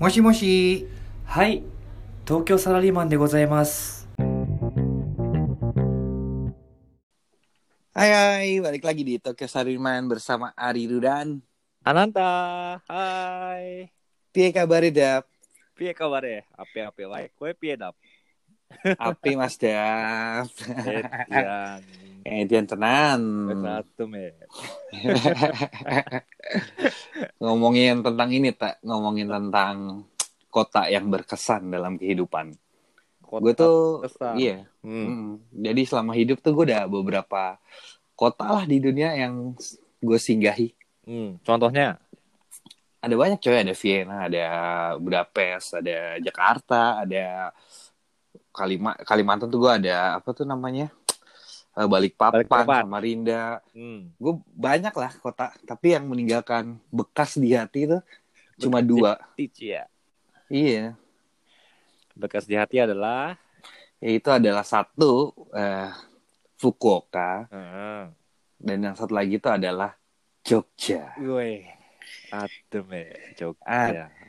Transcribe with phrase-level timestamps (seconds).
[0.00, 0.86] もしもし。
[1.26, 1.62] はい、
[2.24, 4.06] 東京サラリーマンでございます。
[7.96, 11.40] Hai hai, balik lagi di Tokyo Sariman bersama Ari Rudan.
[11.80, 13.88] Ananta, hai.
[14.36, 15.24] Piye kabar Dap?
[15.72, 16.44] Piye kabar ya?
[16.56, 17.96] Ape-ape wae, kowe piye dap?
[18.97, 20.49] Api Mas Dap.
[22.21, 22.21] Edian.
[22.21, 23.49] Eh, Dian tenan.
[23.49, 24.05] Satu.
[27.41, 30.05] Ngomongin tentang ini tak, ngomongin tentang
[30.53, 32.53] kota yang berkesan dalam kehidupan.
[33.25, 34.35] Gue tuh, kesan.
[34.37, 34.67] iya.
[34.83, 35.07] Hmm.
[35.07, 35.31] Mm.
[35.71, 37.57] Jadi selama hidup tuh gue udah beberapa
[38.13, 39.55] kota lah di dunia yang
[40.03, 40.75] gue singgahi.
[41.07, 41.39] Hmm.
[41.41, 41.97] Contohnya?
[43.01, 44.45] Ada banyak coy, ada Vienna, ada
[45.01, 47.49] Budapest, ada Jakarta, ada
[48.51, 50.91] Kalima Kalimantan tuh gue ada apa tuh namanya?
[51.71, 52.83] Eh, Balikpapan, Balikpapan.
[52.83, 53.43] Samarinda.
[53.71, 54.11] Hmm.
[54.19, 57.99] Gue banyak lah kota, tapi yang meninggalkan bekas di hati itu
[58.59, 59.17] cuma dua.
[59.57, 59.87] Ya.
[60.51, 60.99] Iya,
[62.11, 63.39] Bekas di hati adalah
[64.03, 65.89] yaitu adalah satu eh,
[66.59, 68.11] Fukuoka Heeh.
[68.59, 69.95] dan yang satu lagi itu adalah
[70.43, 71.15] Jogja.
[71.21, 71.65] Woi.
[72.33, 73.05] Adem ya,
[73.37, 73.63] Jogja.
[73.63, 74.20] Ad-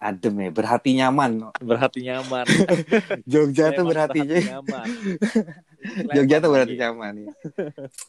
[0.00, 1.52] Adem ya, berhati nyaman.
[1.60, 2.46] Berhati nyaman.
[3.30, 4.88] Jogja tuh Emang berhati nyaman.
[6.16, 6.72] Jogja tuh Lagi.
[6.74, 7.26] nyaman ya.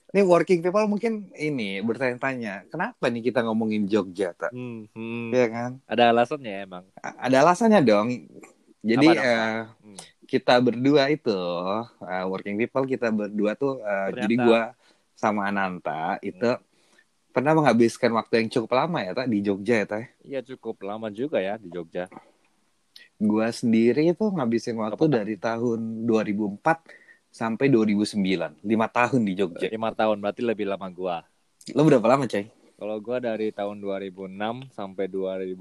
[0.09, 4.55] Ini working people mungkin ini bertanya-tanya, kenapa nih kita ngomongin Jogja, tak?
[4.55, 5.35] Hmm, hmm.
[5.35, 5.71] Iya kan?
[5.83, 6.83] Ada alasannya emang.
[6.97, 8.07] A- Ada alasannya dong.
[8.79, 9.97] Jadi Apa dong, eh, Hmm.
[10.25, 11.39] kita berdua itu
[12.01, 14.15] eh, working people kita berdua tuh Ternyata.
[14.15, 14.61] jadi gua
[15.11, 16.55] sama Ananta itu
[17.35, 20.15] pernah menghabiskan waktu yang cukup lama ya, tak di Jogja ya, tak?
[20.23, 22.07] Iya cukup lama juga ya di Jogja.
[23.19, 25.11] Gua sendiri itu ngabisin waktu tahun?
[25.11, 26.63] dari tahun 2004
[27.27, 29.67] sampai 2009, lima tahun di Jogja.
[29.67, 31.17] Lima tahun berarti lebih lama gua.
[31.75, 32.47] Lo berapa lama, Coy?
[32.75, 35.59] Kalau gua dari tahun 2006 sampai 2012.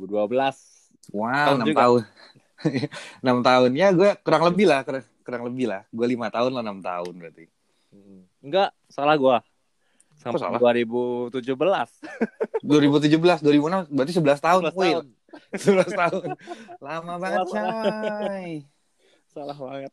[1.10, 1.80] Wow, Tahun enam juga.
[1.82, 2.02] tahun.
[3.20, 5.82] Enam tahun ya, gue kurang lebih lah, kurang, kurang lebih lah.
[5.92, 7.44] Gue lima tahun lo enam tahun berarti.
[8.40, 9.36] Enggak, salah gua.
[10.24, 10.58] Sampai salah?
[10.58, 11.44] 2017.
[12.64, 14.62] 2017, 2006, berarti 11 tahun.
[14.72, 15.06] 11 Wih, tahun.
[15.92, 16.24] 11 tahun.
[16.80, 18.48] Lama banget, coy.
[19.28, 19.92] Salah banget.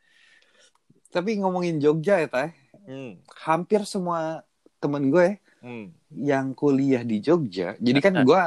[1.14, 2.50] Tapi ngomongin Jogja ya, Teh.
[2.86, 3.18] Hmm.
[3.46, 4.42] Hampir semua
[4.78, 5.92] temen gue Hmm.
[6.08, 7.76] yang kuliah di Jogja.
[7.76, 8.42] Jadi kan gue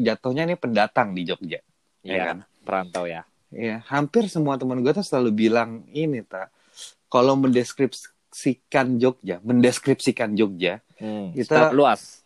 [0.00, 1.60] jatuhnya nih pendatang di Jogja.
[2.00, 2.38] Iya Iya, kan?
[2.64, 3.28] perantau ya.
[3.52, 6.48] Iya, hampir semua teman gue tuh selalu bilang ini, tak.
[7.12, 7.36] Kalau
[8.34, 11.30] mendeskripsikan Jogja, mendeskripsikan Jogja, Hmm.
[11.30, 12.22] Kita- luas.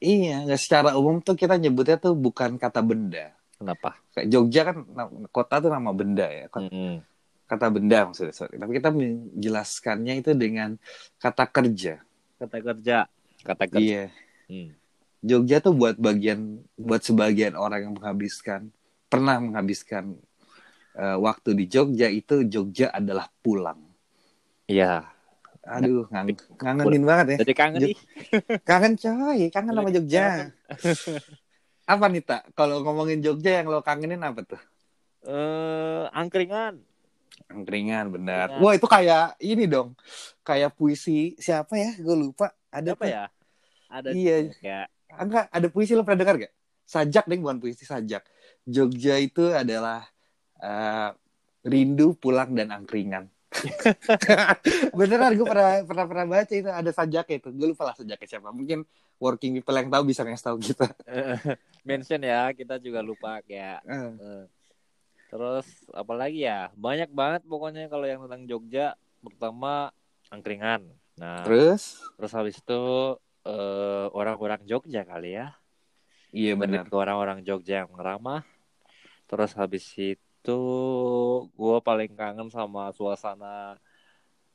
[0.00, 3.32] Iya, nggak secara umum tuh kita nyebutnya tuh bukan kata benda.
[3.56, 3.96] Kenapa?
[4.16, 4.76] Kayak Jogja kan
[5.28, 7.00] kota tuh nama benda ya, Kota- Hmm.
[7.44, 8.32] kata benda maksudnya.
[8.32, 8.56] Sorry.
[8.56, 10.76] Tapi kita menjelaskannya itu dengan
[11.16, 12.00] kata kerja.
[12.40, 12.96] Kata kerja.
[13.40, 13.80] Kata kerja.
[13.80, 14.04] Iya,
[14.48, 14.72] Hmm.
[15.20, 18.68] Jogja tuh buat bagian, buat sebagian orang yang menghabiskan,
[19.08, 20.16] pernah menghabiskan
[20.90, 23.78] eh, waktu di Jogja itu Jogja adalah pulang.
[24.66, 25.06] Iya.
[25.60, 27.38] Aduh, ngang, ngangenin banget ya.
[27.44, 27.96] Jadi kangen nih.
[28.64, 30.48] Kangen coy, kangen sama Jogja.
[31.92, 32.42] apa nih tak?
[32.56, 34.60] Kalau ngomongin Jogja yang lo kangenin apa tuh?
[35.28, 36.80] Eh, angkringan.
[37.52, 38.56] Angkringan benar.
[38.56, 39.92] Wah itu kayak ini dong,
[40.40, 41.92] kayak puisi siapa ya?
[42.00, 42.56] Gue lupa.
[42.72, 43.24] Ada Apa ya?
[43.90, 44.36] Ada Iya.
[44.64, 44.80] ya.
[45.18, 46.54] Enggak, ada puisi lo pernah dengar gak?
[46.86, 48.24] Sajak deh bukan puisi sajak.
[48.64, 50.06] Jogja itu adalah
[50.62, 51.10] eh,
[51.66, 53.28] rindu pulang dan angkringan.
[54.98, 57.48] Beneran gue pernah pernah pernah baca itu ada sajaknya itu.
[57.50, 58.54] Gue lupa lah sajaknya siapa.
[58.54, 58.86] Mungkin
[59.18, 60.86] working people yang tahu bisa ngasih tahu kita.
[61.88, 64.44] Mention ya, kita juga lupa kayak Eh,
[65.30, 69.94] Terus apalagi ya banyak banget pokoknya kalau yang tentang Jogja pertama
[70.26, 70.90] angkringan.
[71.14, 72.32] Nah terus, Terus?
[72.34, 72.82] habis itu
[73.46, 75.54] eh, orang-orang Jogja kali ya.
[76.34, 76.86] Iya benar.
[76.90, 78.42] Ke orang-orang Jogja yang ramah.
[79.30, 83.76] Terus habis itu gue paling kangen sama suasana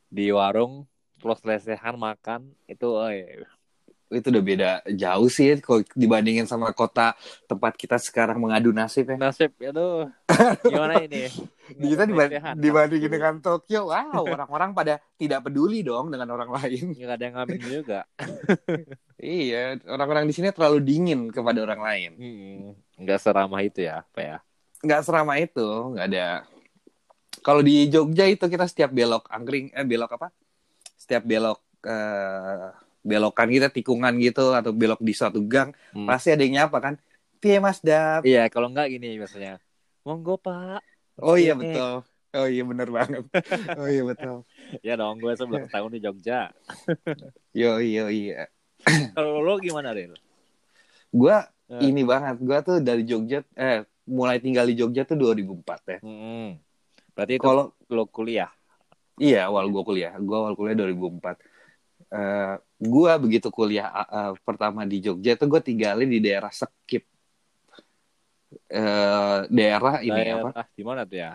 [0.08, 0.86] di warung
[1.16, 3.46] plus lesehan makan itu eh
[4.06, 9.18] Itu udah beda jauh sih kalau dibandingin sama kota tempat kita sekarang mengadu nasib ya.
[9.18, 10.14] nasib ya tuh
[10.70, 11.26] gimana ini
[11.66, 12.54] Di kita diba- Lesehan.
[12.54, 16.94] dibandingin dengan Tokyo, wow, orang-orang pada tidak peduli dong dengan orang lain.
[16.94, 18.00] nggak ada yang ngamen juga
[19.18, 22.12] Iya, orang-orang di sini terlalu dingin kepada orang lain.
[22.14, 22.62] Hmm,
[23.02, 24.38] nggak seramah itu ya apa ya
[24.82, 26.28] Nggak seramah itu, nggak ada.
[27.40, 30.34] Kalau di Jogja itu kita setiap belok angkring, eh belok apa?
[30.98, 32.68] Setiap belok eh,
[33.06, 36.10] belokan kita tikungan gitu atau belok di suatu gang, Hmm.
[36.10, 36.96] pasti ada yang nyapa kan?
[37.38, 38.26] Piye Mas Dap?
[38.26, 39.62] Iya, kalau enggak gini biasanya.
[40.02, 40.82] Monggo, Pak.
[41.22, 42.02] Oh iya betul.
[42.34, 43.24] Oh iya bener banget.
[43.80, 44.44] Oh iya betul.
[44.82, 46.50] Ya dong, gue 11 tahun di Jogja.
[47.54, 48.50] Yo yo iya.
[49.14, 50.14] Kalau lo gimana, Ril?
[51.10, 51.90] Gua Eh.
[51.90, 52.38] ini banget.
[52.42, 56.00] Gua tuh dari Jogja eh mulai tinggal di Jogja tuh 2004 ya.
[56.06, 56.62] Mm-mm.
[57.18, 58.50] Berarti itu Kalau lo kuliah.
[59.16, 61.40] iya awal gue kuliah, gue awal kuliah 2004.
[62.12, 67.08] Eh gue begitu kuliah uh, uh, pertama di Jogja tuh gue tinggalin di daerah Sekip.
[68.70, 70.52] Eh daerah ini apa?
[70.52, 71.32] Daerah di mana tuh ya?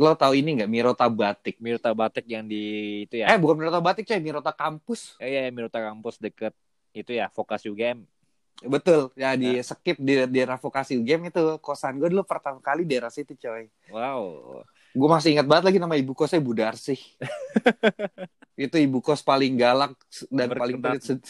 [0.00, 1.60] Lo tahu ini nggak Mirota Batik?
[1.60, 3.28] Mirta Batik yang di itu ya.
[3.28, 5.20] Eh bukan Mirota Batik coy, Mirota Kampus.
[5.20, 6.56] Eh, iya, Mirta kampus deket
[6.96, 8.00] itu ya, vokasi UGM.
[8.60, 13.08] Betul, ya di Sekip di daerah vokasi UGM itu kosan gue dulu pertama kali daerah
[13.08, 13.72] situ coy.
[13.88, 14.60] Wow.
[14.92, 16.98] Gue masih ingat banget lagi nama ibu kosnya Bu Darsih.
[18.60, 19.96] itu ibu kos paling galak
[20.28, 21.00] dan paling Berkenan.
[21.00, 21.02] pelit.
[21.08, 21.24] se-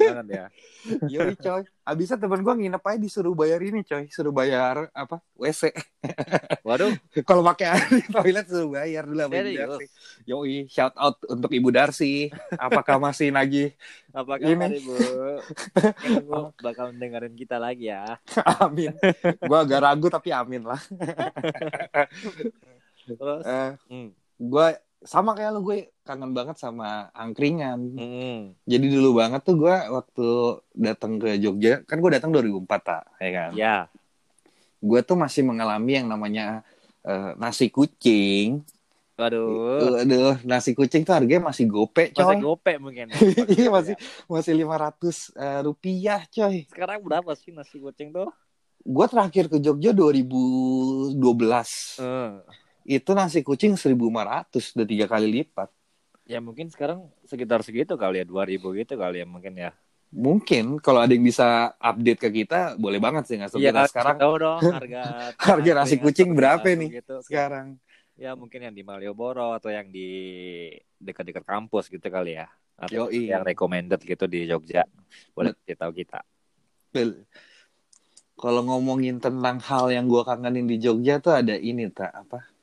[0.00, 0.46] banget ya.
[1.12, 1.62] Yoi coy.
[1.86, 4.10] Abisnya temen gue nginep aja disuruh bayar ini coy.
[4.10, 5.22] Suruh bayar apa?
[5.38, 5.70] WC.
[6.66, 6.90] Waduh,
[7.22, 9.54] Kalau pakai air di toilet suruh bayar dulu sama Ibu?
[9.54, 9.86] Darsi.
[10.26, 12.26] Yoi, shout out untuk Ibu Darsi.
[12.58, 13.70] Apakah masih nagih?
[14.10, 14.66] apa Ini.
[14.82, 14.94] Ibu?
[16.26, 18.18] Gua bakal dengerin kita lagi ya.
[18.66, 18.90] amin.
[19.38, 20.82] Gue agak ragu tapi amin lah.
[23.06, 24.08] Terus, Eh, hmm.
[24.42, 24.68] gue
[25.06, 27.78] sama kayak lo gue kangen banget sama angkringan.
[27.94, 28.40] Hmm.
[28.62, 30.26] Jadi dulu banget tuh gue waktu
[30.74, 33.50] datang ke Jogja, kan gue datang 2004 tak, ya kan?
[33.54, 33.76] Ya,
[34.76, 36.60] Gue tuh masih mengalami yang namanya
[37.00, 38.60] eh, nasi kucing.
[39.16, 40.04] waduh.
[40.04, 42.36] Aduh, nasi kucing tuh harganya masih gope, Masih coy.
[42.38, 43.08] gope mungkin.
[43.08, 43.16] ya.
[43.56, 43.94] Iya, masih
[44.28, 46.68] masih 500 eh, rupiah, coy.
[46.68, 48.28] Sekarang berapa sih nasi kucing tuh?
[48.82, 51.16] Gue terakhir ke Jogja 2012.
[51.98, 52.44] Hmm.
[52.86, 55.74] Itu nasi kucing 1500, udah tiga kali lipat.
[56.26, 59.74] Ya mungkin sekarang sekitar segitu kali ya, 2000 gitu kali ya mungkin ya.
[60.14, 64.16] Mungkin kalau ada yang bisa update ke kita, boleh banget sih nggak Iya, sebenarnya sekarang.
[64.22, 65.02] tahu dong harga
[65.50, 67.14] Harga nasi kucing berapa nih Gitu.
[67.26, 67.74] Sekarang.
[68.14, 70.08] Ya mungkin yang di Malioboro atau yang di
[71.02, 72.46] dekat-dekat kampus gitu kali ya.
[72.78, 73.28] Atau Yoi.
[73.34, 74.86] yang recommended gitu di Jogja.
[75.34, 76.22] Boleh tahu kita.
[76.94, 77.26] Betul.
[78.36, 82.55] Kalau ngomongin tentang hal yang gue kangenin di Jogja tuh ada ini tak apa?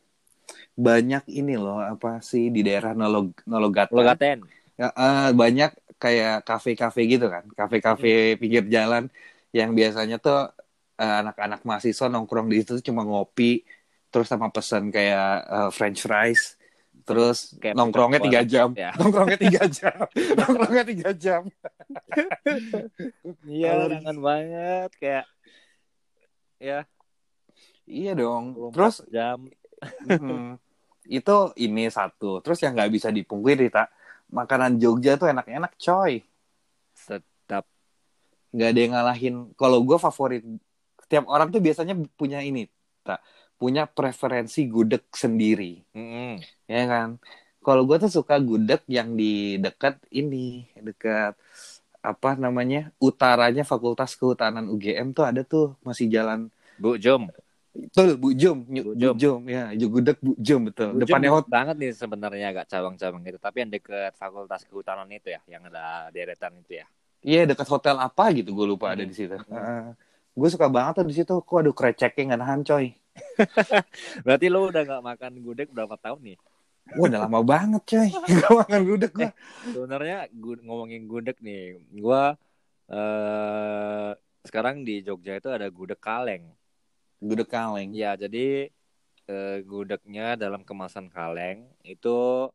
[0.73, 3.93] Banyak ini loh apa sih di daerah Nolog Nologatan.
[3.93, 4.39] Logaten.
[4.73, 5.71] Ya, eh, banyak
[6.01, 9.07] kayak kafe-kafe gitu kan, kafe-kafe pinggir jalan
[9.53, 10.49] yang biasanya tuh
[10.97, 13.61] eh, anak-anak mahasiswa nongkrong di situ cuma ngopi,
[14.09, 16.57] terus sama pesan kayak eh, French fries,
[17.05, 18.91] terus Kayak nongkrongnya tiga jam, Ya.
[18.99, 19.97] nongkrongnya tiga jam,
[20.41, 21.41] nongkrongnya tiga jam.
[23.45, 25.25] Iya, kangen banget kayak
[26.57, 26.79] ya
[27.83, 28.55] Iya dong.
[28.55, 29.37] 24 Terus jam.
[30.07, 30.51] Mm,
[31.07, 32.39] itu ini satu.
[32.43, 33.91] Terus yang nggak bisa dipungkiri tak,
[34.31, 36.23] makanan Jogja tuh enak-enak coy.
[36.93, 37.65] Sedap.
[38.53, 40.45] nggak ada yang ngalahin kalau gue favorit
[41.01, 42.69] setiap orang tuh biasanya punya ini
[43.01, 43.17] tak
[43.57, 46.37] punya preferensi gudeg sendiri Mm-mm.
[46.69, 47.17] ya kan
[47.65, 51.33] kalau gue tuh suka gudeg yang di dekat ini dekat
[52.03, 57.31] apa namanya utaranya Fakultas Kehutanan UGM tuh ada tuh masih jalan Bu Jom.
[57.73, 59.15] Betul Bu Nyu- Bu Bu Jum.
[59.17, 63.21] Jum ya gudeg Bu Jum betul Bu depannya Jom hot banget nih sebenarnya agak cabang-cabang
[63.23, 63.37] gitu.
[63.37, 66.85] Tapi yang deket Fakultas Kehutanan itu ya, yang ada deretan itu ya.
[67.19, 69.07] iya dekat hotel apa gitu gue lupa ada Hmm.
[69.07, 69.33] di situ
[70.33, 72.85] gue suka banget tuh di situ kok aduh kreceknya nggak nahan coy
[74.25, 76.37] Berarti lo udah nggak makan gudeg berapa tahun nih?
[76.93, 79.29] Wah udah lama banget coy Gak makan gudeg gue
[79.65, 82.35] Sebenarnya gu- ngomongin gudeg nih, gua
[82.89, 84.11] eh
[84.43, 86.43] sekarang di Jogja itu ada gudeg kaleng.
[87.23, 88.67] Gudeg kaleng Ya, jadi
[89.31, 92.49] eh, gudegnya dalam kemasan kaleng itu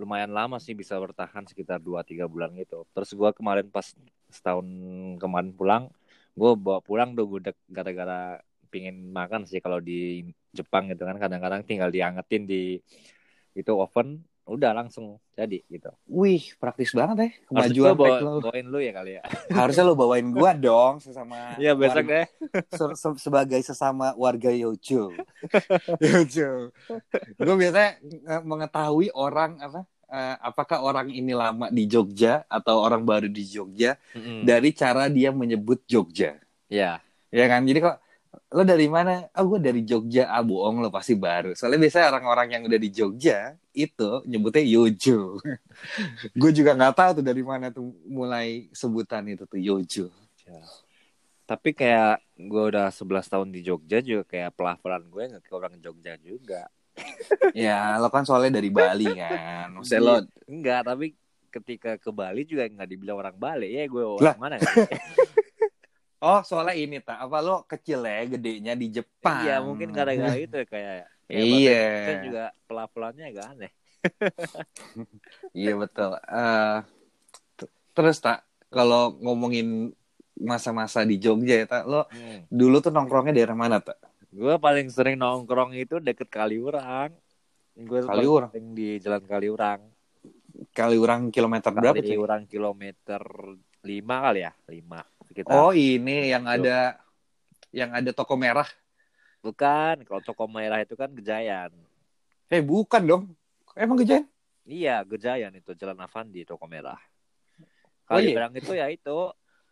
[0.00, 2.84] lumayan lama sih bisa bertahan sekitar 2-3 bulan gitu.
[2.92, 3.86] Terus gua kemarin pas
[4.28, 4.66] setahun
[5.22, 5.84] kemarin pulang,
[6.36, 11.62] gua bawa pulang tuh gudeg gara-gara pingin makan sih kalau di Jepang gitu kan kadang-kadang
[11.62, 12.82] tinggal diangetin di
[13.54, 15.88] itu oven udah langsung jadi gitu.
[16.04, 19.22] Wih praktis banget ya Kemajuan gua bawa, bawain lu ya kali ya.
[19.50, 22.26] Harusnya lo bawain gua dong Sesama Iya besok warga- deh.
[22.68, 25.16] se- se- Sebagai sesama warga Yojo
[25.96, 26.70] Yojo
[27.34, 27.90] Gue biasanya
[28.40, 33.96] mengetahui orang apa eh, Apakah orang ini lama di Jogja Atau orang baru di Jogja
[34.12, 34.44] Mm-mm.
[34.44, 36.36] Dari cara dia menyebut Jogja
[36.68, 37.00] Ya.
[37.28, 37.96] Ya kan jadi kok
[38.52, 39.26] lo dari mana?
[39.32, 40.30] Ah gue dari Jogja.
[40.30, 41.52] Ah bohong lo pasti baru.
[41.52, 45.38] Soalnya biasanya orang-orang yang udah di Jogja itu nyebutnya Yojo.
[46.40, 50.06] gue juga nggak tahu tuh dari mana tuh mulai sebutan itu tuh Yojo.
[50.46, 50.62] Ya.
[51.44, 55.74] Tapi kayak gue udah 11 tahun di Jogja juga kayak pelafalan gue nggak kayak orang
[55.82, 56.62] Jogja juga.
[57.66, 59.70] ya lo kan soalnya dari Bali kan.
[59.74, 60.14] Maksudnya lo
[60.46, 61.18] Enggak, tapi
[61.50, 63.74] ketika ke Bali juga nggak dibilang orang Bali.
[63.74, 64.38] Ya gue Lah.
[64.38, 64.56] orang mana?
[66.20, 69.42] Oh soalnya ini tak apa lo kecil ya gedenya di Jepang.
[69.42, 70.94] Iya, mungkin gara-gara itu ya, kayak
[71.24, 71.72] kayak Iya.
[71.72, 73.72] Indonesia juga pelafalannya agak aneh.
[75.54, 76.12] Iya betul.
[77.56, 79.94] T- terus tak kalau ngomongin
[80.36, 81.82] masa-masa di Jogja ya, tak?
[81.86, 82.42] Lo Hmm.
[82.50, 83.96] dulu tuh nongkrongnya daerah mana, tak?
[84.28, 87.14] Gue paling sering nongkrong itu deket Kaliurang.
[87.72, 88.50] Gue Kaliurang?
[88.74, 89.80] di Jalan Kaliurang.
[90.70, 91.94] Kaliurang kilometer berapa?
[91.94, 93.22] Kaliurang kilometer
[93.80, 93.86] 5
[94.20, 95.58] kali ya, 5 sekitar.
[95.58, 96.94] Oh, ini yang ada
[97.74, 98.70] yang ada toko merah.
[99.42, 101.74] Bukan, kalau toko merah itu kan Gejayan.
[102.46, 103.24] Eh, bukan dong.
[103.74, 104.30] Emang Gejayan?
[104.62, 106.96] Iya, Gejayan itu Jalan Avandi toko merah.
[108.06, 108.30] Oh, iya?
[108.30, 109.18] Kaliurang itu ya itu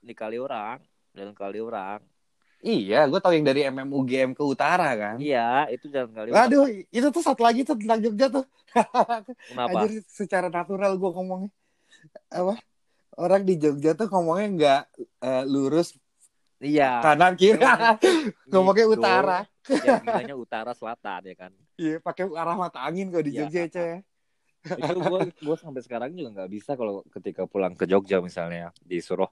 [0.03, 0.83] di Kaliurang,
[1.15, 2.03] Jalan Kaliurang.
[2.63, 5.17] Iya, gue tahu yang dari MMUGM ke utara kan.
[5.23, 6.37] Iya, itu Jalan Kaliurang.
[6.43, 8.45] Waduh, itu tuh satu lagi tuh tentang Jogja tuh.
[9.51, 9.79] Kenapa?
[9.79, 11.51] Anjir, secara natural gue ngomongnya.
[12.35, 12.59] Apa?
[13.15, 14.83] Orang di Jogja tuh ngomongnya nggak
[15.21, 15.93] eh, lurus
[16.59, 17.03] Iya.
[17.03, 17.59] kanan kiri.
[18.51, 18.95] ngomongnya Gitu.
[18.97, 19.39] utara.
[19.83, 21.53] Ya, bilangnya utara selatan ya kan.
[21.75, 23.47] Iya, pakai arah mata angin kalau di Iya.
[23.47, 23.95] Jogja, coy.
[24.63, 29.27] itu gue gue sampai sekarang juga nggak bisa kalau ketika pulang ke Jogja misalnya disuruh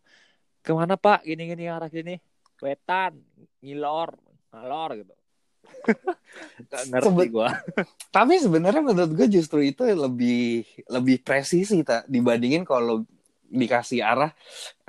[0.59, 2.19] ke mana pak gini gini arah sini
[2.59, 3.15] wetan
[3.63, 4.11] ngilor
[4.51, 5.15] ngalor gitu
[6.91, 7.49] ngerti Sebe- gue
[8.11, 13.07] Tapi sebenarnya menurut gue justru itu lebih lebih presisi tak dibandingin kalau
[13.51, 14.31] dikasih arah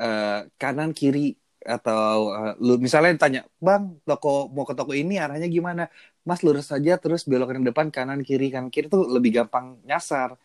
[0.01, 5.47] eh, kanan kiri atau eh, lu misalnya ditanya bang toko mau ke toko ini arahnya
[5.49, 5.89] gimana?
[6.21, 8.85] Mas lurus saja terus belok ke depan kanan kiri kanan kiri.
[8.93, 10.37] Tuh lebih gampang nyasar.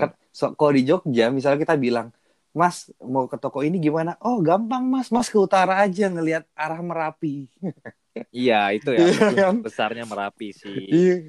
[0.00, 2.08] Kan so, kalau di Jogja misalnya kita bilang
[2.56, 4.16] mas mau ke toko ini gimana?
[4.24, 5.08] Oh gampang mas.
[5.12, 7.48] Mas ke utara aja ngelihat arah merapi.
[8.34, 9.56] Iya itu ya Iya kan?
[9.62, 11.22] besarnya merapi si iya.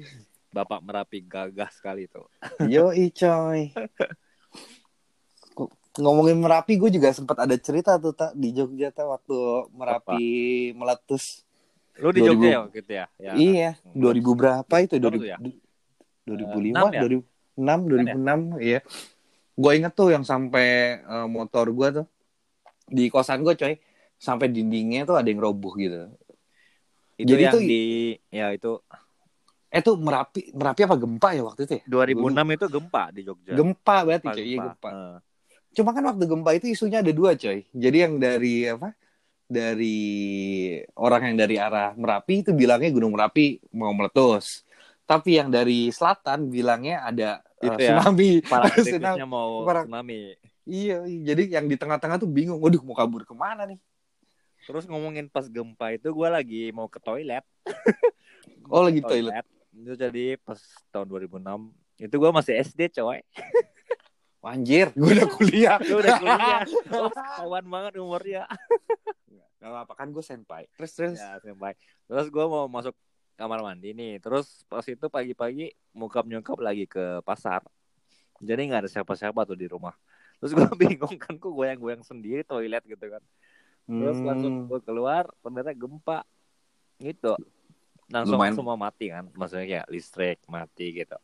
[0.50, 2.18] Bapak merapi gagah sekali itu
[2.66, 3.70] Yo coy.
[6.00, 9.36] Ngomongin Merapi, gue juga sempat ada cerita tuh tak di Jogja tuh waktu
[9.76, 10.24] Merapi
[10.72, 11.44] meletus.
[12.00, 12.32] lu di 2000.
[12.32, 13.32] Jogja ya waktu itu ya, ya.
[13.36, 14.96] Iya, 2000 berapa itu?
[14.96, 15.38] Berapa 2000, tuh ya?
[16.24, 17.00] 2005, enam ya?
[17.04, 18.80] 2006, 2006, iya.
[19.60, 20.66] Gue inget tuh yang sampai
[21.04, 22.06] eh, motor gue tuh
[22.88, 23.76] di kosan gue coy,
[24.16, 26.08] sampai dindingnya tuh ada yang roboh gitu.
[27.20, 27.82] itu Jadi yang tuh- di
[28.32, 28.80] ya itu
[29.70, 31.82] Eh tuh Merapi, Merapi apa gempa ya waktu itu ya?
[31.86, 34.66] 2006 itu gempa di Jogja Gempa berarti Gempa, coy, iya gempa.
[34.74, 34.90] gempa.
[35.70, 37.62] Cuma kan waktu gempa itu isunya ada dua coy.
[37.70, 38.90] Jadi yang dari apa?
[39.50, 39.98] Dari
[40.94, 44.62] orang yang dari arah Merapi itu bilangnya Gunung Merapi mau meletus.
[45.06, 48.38] Tapi yang dari selatan bilangnya ada Itu ya, tsunami.
[48.50, 48.82] para Tsunami.
[48.94, 50.38] kritisnya mau Para- tsunami.
[50.70, 52.62] Iya, jadi yang di tengah-tengah tuh bingung.
[52.62, 53.78] Waduh, mau kabur ke mana nih?
[54.70, 57.42] Terus ngomongin pas gempa itu gue lagi mau ke toilet.
[58.70, 59.42] Oh, lagi Ke toilet.
[59.74, 60.62] Itu jadi pas
[60.94, 63.18] tahun 2006 itu gue masih SD coy.
[64.40, 65.76] Anjir, gue udah kuliah.
[65.76, 66.60] Itu udah kuliah.
[66.96, 68.44] Oh, kawan banget umurnya.
[69.60, 70.64] Gak apa-apa kan gue senpai.
[70.72, 71.18] Terus terus.
[71.20, 71.76] Ya, sampai.
[72.08, 72.96] Terus gue mau masuk
[73.36, 74.16] kamar mandi nih.
[74.16, 77.60] Terus pas itu pagi-pagi mukap nyokap lagi ke pasar.
[78.40, 79.92] Jadi nggak ada siapa-siapa tuh di rumah.
[80.40, 83.20] Terus gue bingung kan, kok goyang-goyang sendiri toilet gitu kan.
[83.84, 84.24] Terus Hmm.
[84.24, 86.24] langsung gue keluar, ternyata gempa.
[86.96, 87.36] Gitu.
[88.08, 88.56] Langsung Lumayan.
[88.56, 89.28] semua mati kan.
[89.36, 91.20] Maksudnya kayak listrik mati gitu.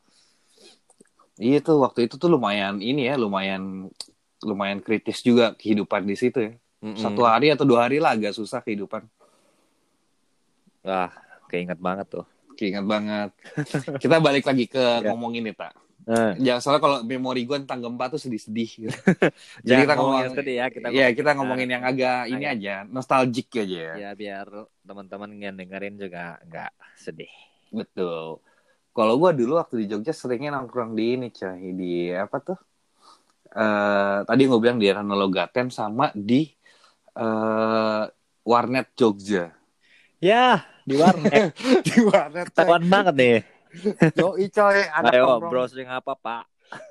[1.37, 3.93] Iya tuh waktu itu tuh lumayan ini ya, lumayan
[4.40, 6.52] lumayan kritis juga kehidupan di situ ya.
[6.81, 6.97] Mm-mm.
[6.97, 9.05] Satu hari atau dua hari lah agak susah kehidupan.
[10.85, 11.12] Wah,
[11.49, 12.26] keinget banget tuh.
[12.57, 13.31] Keinget banget.
[14.00, 15.12] Kita balik lagi ke Ya.
[15.12, 15.73] ngomongin nih, Tak.
[16.07, 18.71] Eh, Ya, soalnya kalau memori gue tentang gempa tuh sedih-sedih.
[18.87, 18.95] Gitu.
[19.66, 22.19] Jadi jangan kita ngomong ngomong, yang sedih ya, kita Iya, ngomong kita ngomongin yang agak
[22.31, 23.95] ini agak- aja, nostalgic aja ya.
[23.99, 24.47] ya biar
[24.87, 27.33] teman-teman yang dengerin juga nggak sedih.
[27.75, 28.38] Betul.
[28.97, 31.76] Kalau gue dulu waktu di Jogja seringnya nongkrong di ini, coy.
[31.76, 32.59] Di apa tuh?
[33.53, 36.49] Eh tadi gue bilang di Ranologaten sama di
[37.12, 38.05] eh
[38.47, 39.53] Warnet Jogja.
[40.17, 41.53] Ya, di warnet.
[41.87, 42.49] di Warnet.
[42.49, 43.37] Ketahuan banget nih.
[44.17, 44.79] Yoi, coy.
[44.88, 46.45] Anak Ayo, browsing apa, Pak?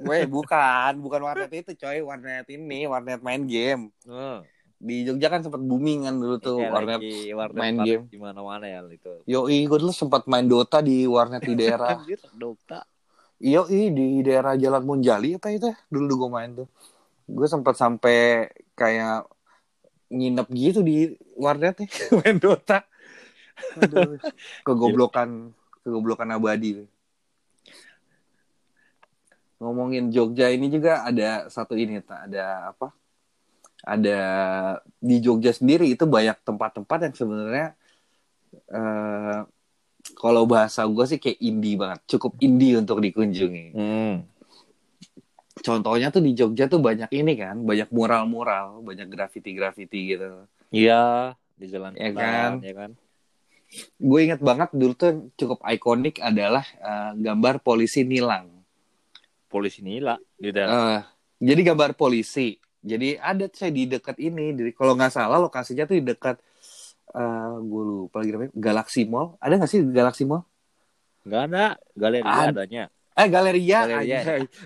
[0.05, 1.01] Weh, bukan.
[1.01, 2.05] Bukan warnet itu, coy.
[2.05, 3.89] Warnet ini, warnet main game.
[4.05, 4.45] Hmm.
[4.75, 6.99] Di Jogja kan sempat booming kan dulu tuh Iya, warnet.
[6.99, 8.03] lagi warnet main game.
[8.11, 9.11] di mana-mana ya itu.
[9.23, 11.95] Yoi, gue dulu sempat main Dota di warnet di daerah.
[12.03, 12.83] Anjir, Dota.
[13.39, 15.71] Yoi, di daerah Jalan Monjali apa itu?
[15.87, 16.67] Dulu gue main tuh.
[17.25, 19.25] Gue sempat sampai kayak
[20.11, 21.89] nginep gitu di warnet nih,
[22.21, 22.83] main Dota.
[23.79, 24.19] Aduh,
[24.67, 26.83] kegoblokan, kegoblokan abadi.
[29.55, 32.91] Ngomongin Jogja ini juga ada satu ini, tak ada apa?
[33.85, 34.19] Ada
[34.97, 37.67] di Jogja sendiri itu banyak tempat-tempat yang sebenarnya
[38.73, 39.39] eh,
[40.17, 43.67] kalau bahasa gue sih kayak indie banget, cukup indie untuk dikunjungi.
[43.73, 44.15] Hmm.
[45.65, 50.45] Contohnya tuh di Jogja tuh banyak ini kan, banyak mural-mural, banyak graffiti-graffiti gitu.
[50.69, 52.61] Iya, di jalan Ya kan?
[52.61, 52.91] ya kan?
[53.97, 58.51] Gue inget banget dulu tuh cukup ikonik adalah eh, gambar polisi nilang.
[59.49, 60.73] Polisi nila di dalam.
[60.73, 61.01] Eh,
[61.41, 65.97] jadi gambar polisi Jadi ada saya di dekat ini, dari kalau nggak salah lokasinya tuh
[65.97, 66.37] di dekat
[67.09, 69.33] eh gue lupa lagi namanya Galaxy Mall.
[69.41, 70.45] Ada nggak sih di Galaxy Mall?
[71.25, 72.85] Nggak ada galeri Ad- adanya.
[73.15, 74.19] Eh Galeria, Galeria.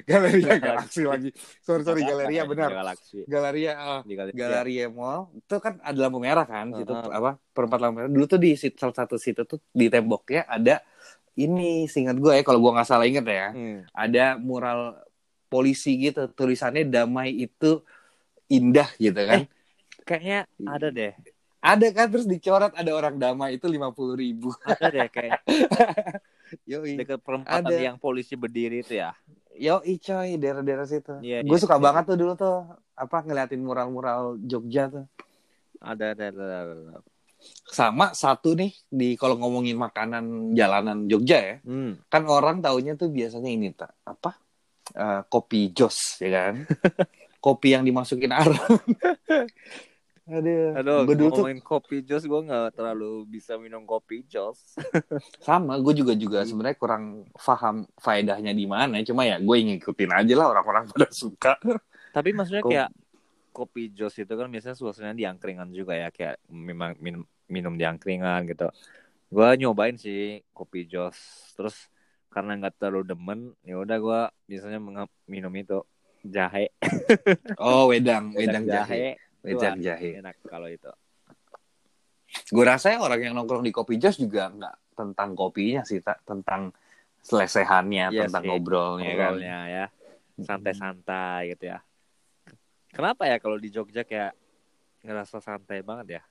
[0.04, 1.30] Galeria Galaxy lagi.
[1.62, 2.74] Sorry sorry Galeria benar.
[2.74, 3.22] Galaxy.
[3.24, 4.02] Galeria.
[4.02, 4.34] Di galeri.
[4.34, 7.14] Galeria Mall itu kan ada lampu merah kan situ Heeh.
[7.14, 10.82] apa perempat lampu merah dulu tuh di salah satu situ tuh di temboknya ada
[11.38, 13.80] ini seingat gue ya kalau gue nggak salah inget ya Hmm.
[13.94, 14.98] ada mural
[15.46, 17.86] polisi gitu tulisannya damai itu
[18.50, 19.46] indah gitu kan
[20.02, 21.14] Kayaknya ada deh.
[21.60, 25.40] ada kan terus dicoret ada orang damai itu lima puluh ribu Ada deh kayak
[26.72, 27.78] yoi dekat perempatan Ada.
[27.84, 29.14] yang polisi berdiri itu ya.
[29.52, 31.84] yoi coy daerah-daerah situ Iya, gue iya, suka iya.
[31.84, 32.58] banget tuh dulu tuh
[32.94, 35.06] apa ngeliatin mural-mural Jogja tuh
[35.78, 36.44] Ada ada ada.
[36.44, 37.00] ada, ada.
[37.66, 42.00] sama satu nih di kalau ngomongin makanan jalanan Jogja ya Hmm.
[42.08, 44.34] kan orang taunya tuh biasanya ini tak apa
[44.90, 46.54] Eh, kopi jos ya kan
[47.40, 48.60] kopi yang dimasukin arang
[50.30, 54.78] aduh, Aduh, gue tuh kopi jos, gue nggak terlalu bisa minum kopi jos.
[55.48, 59.02] sama gue juga juga sebenarnya kurang paham faedahnya di mana.
[59.02, 61.58] Cuma ya gue ngikutin aja lah orang-orang pada suka.
[62.14, 62.90] Tapi maksudnya Kok- kayak
[63.50, 67.84] kopi jos itu kan biasanya suasananya di angkringan juga ya, kayak memang minum, minum di
[67.84, 68.70] angkringan gitu.
[69.34, 71.18] Gue nyobain sih kopi jos,
[71.58, 71.90] terus
[72.30, 74.78] karena nggak terlalu demen, ya udah gue biasanya
[75.26, 75.82] minum itu
[76.26, 76.72] jahe,
[77.62, 79.16] oh wedang wedang, wedang jahe.
[79.44, 80.10] wedang Wah, jahe.
[80.20, 80.92] enak kalau itu.
[82.30, 86.22] gue rasa ya orang yang nongkrong di kopi jos juga nggak tentang kopinya sih tak
[86.28, 86.70] tentang
[87.26, 89.34] selesehannya Iya tentang sih, ngobrolnya kan.
[89.36, 89.86] Ngobrolnya ya,
[90.44, 91.80] santai-santai gitu ya.
[92.90, 94.34] Kenapa ya kalau di Jogja kayak
[95.06, 96.24] ngerasa santai banget ya?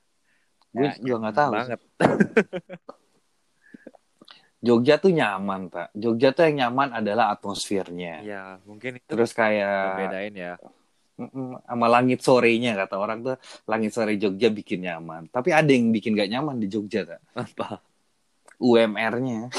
[0.69, 1.79] gue juga nggak tahu banget.
[4.59, 9.95] Jogja tuh nyaman pak Jogja tuh yang nyaman adalah atmosfernya Ya mungkin itu terus kayak
[9.95, 10.53] bedain ya.
[11.63, 13.35] Sama langit sorenya kata orang tuh
[13.67, 17.79] langit sore Jogja bikin nyaman tapi ada yang bikin gak nyaman di Jogja tak Apa?
[18.59, 19.47] UMR-nya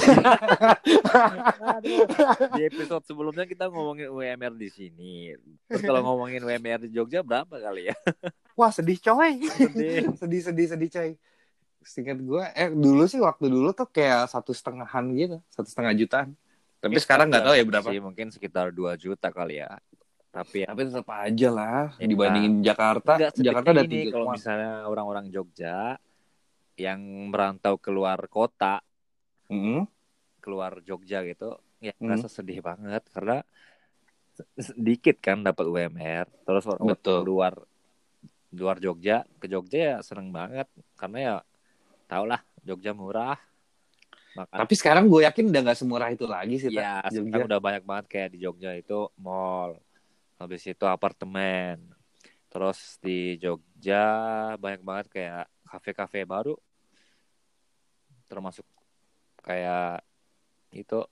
[2.57, 5.33] Di episode sebelumnya kita ngomongin UMR di sini.
[5.65, 7.97] Terus kalau ngomongin UMR di Jogja berapa kali ya?
[8.53, 10.13] wah sedih coy Sedih.
[10.21, 11.11] sedih sedih sedih coy
[11.81, 16.37] Singkat gue eh dulu sih waktu dulu tuh kayak satu setengahan gitu satu setengah jutaan
[16.81, 19.77] tapi sekarang nggak tahu ya berapa Sih, mungkin sekitar 2 juta kali ya.
[20.33, 22.07] Tapi ya, tapi tetap aja lah Ya.
[22.09, 26.01] dibandingin Jakarta Jakarta ada tiga kalau misalnya orang-orang Jogja
[26.81, 28.81] yang merantau keluar kota
[29.53, 29.85] Mm-mm.
[30.41, 32.09] keluar Jogja gitu ya Hmm.
[32.15, 33.45] merasa sedih banget karena
[34.57, 37.21] sedikit kan dapat UMR terus orang Betul.
[37.29, 37.55] luar
[38.57, 40.65] luar Jogja ke Jogja ya seneng banget
[40.97, 41.35] karena ya
[42.11, 43.39] tau lah Jogja murah.
[44.35, 44.59] Makan.
[44.63, 47.61] Tapi sekarang gue yakin udah nggak semurah itu lagi sih ya Tak, sekarang Jogja udah
[47.63, 49.79] banyak banget kayak di Jogja itu mall.
[50.43, 51.79] Habis itu apartemen.
[52.51, 54.05] Terus di Jogja
[54.59, 56.55] banyak banget kayak kafe-kafe baru.
[58.27, 58.67] Termasuk
[59.43, 60.03] kayak
[60.75, 61.03] itu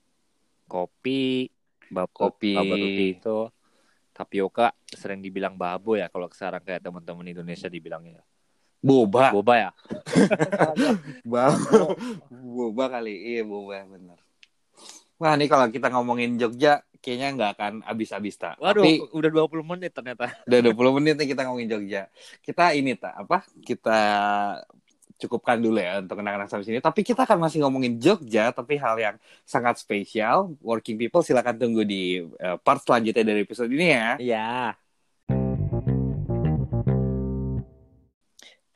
[0.70, 1.50] kopi
[1.90, 2.54] bab Kopi.
[3.18, 3.50] itu.
[4.14, 8.18] Tapioka sering dibilang babo ya kalau sekarang kayak teman-teman Indonesia dibilangnya
[8.78, 9.34] boba.
[9.34, 9.70] Boba ya?
[11.26, 11.54] Boba
[12.58, 13.14] boba kali.
[13.34, 14.18] Iya boba bener.
[15.18, 19.70] Wah nih kalau kita ngomongin Jogja kayaknya nggak akan habis-habis tak waduh tapi udah 20
[19.74, 20.30] menit ternyata.
[20.46, 22.02] Udah 20 menit nih kita ngomongin Jogja.
[22.42, 23.98] Kita ini tak apa kita
[25.18, 26.78] cukupkan dulu ya untuk anak-anak sampai sini.
[26.78, 30.54] Tapi kita akan masih ngomongin Jogja tapi hal yang sangat spesial.
[30.62, 34.08] Working people silakan tunggu di eh, part selanjutnya dari episode ini ya.
[34.22, 34.78] Iya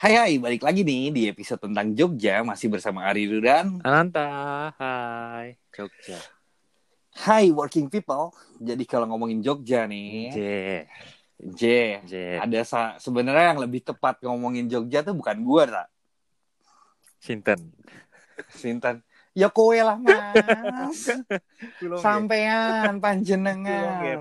[0.03, 4.27] Hai hai balik lagi nih di episode tentang Jogja masih bersama Ari Dudan Ananta
[4.75, 6.19] hai Jogja.
[7.23, 8.35] Hai working people.
[8.59, 10.39] Jadi kalau ngomongin Jogja nih J.
[11.39, 11.63] J
[12.03, 12.15] J.
[12.43, 15.89] ada sa- sebenarnya yang lebih tepat ngomongin Jogja tuh bukan gua tak
[17.23, 17.71] Sinten.
[18.51, 21.09] Sintan ya kowe lah mas.
[22.01, 24.21] Sampean ya, panjenengan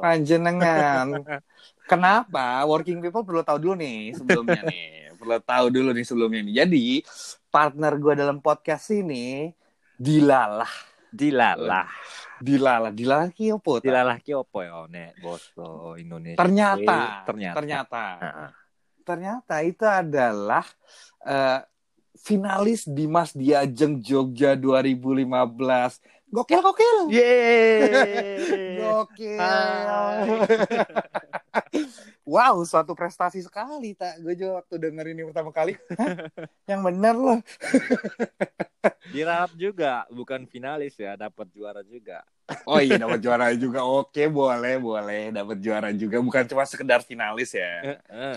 [0.00, 1.06] panjenengan.
[1.20, 1.38] Ya.
[1.84, 5.12] Kenapa working people perlu tahu dulu nih sebelumnya nih?
[5.20, 6.54] Perlu tahu dulu nih sebelumnya nih.
[6.64, 6.86] Jadi
[7.52, 9.52] partner gua dalam podcast ini
[10.00, 10.72] dilalah.
[11.12, 11.92] Dilalah.
[12.40, 12.90] dilalah.
[12.90, 13.92] Dilalah ki opo ta?
[13.92, 16.40] Dilalah ki opo ya nek boso Indonesia.
[16.40, 17.28] ternyata.
[17.28, 17.56] ternyata.
[17.60, 18.04] ternyata.
[19.02, 20.64] Ternyata itu adalah
[21.26, 21.60] eh,
[22.22, 25.98] finalis Dimas Diajeng Jogja 2015
[26.32, 26.98] gokil gokil.
[27.12, 28.78] Yeay.
[28.80, 29.38] gokil.
[32.22, 35.74] Wow suatu prestasi sekali tak gue juga waktu denger ini pertama kali.
[36.00, 36.30] "Hah?
[36.70, 37.38] yang bener loh
[39.12, 42.24] Dirawat juga, bukan finalis ya, dapat juara juga.
[42.66, 43.84] Oh iya dapat juara juga.
[43.84, 46.18] Oke, boleh, boleh dapat juara juga.
[46.18, 47.96] Bukan cuma sekedar finalis ya.
[47.96, 48.36] Heeh.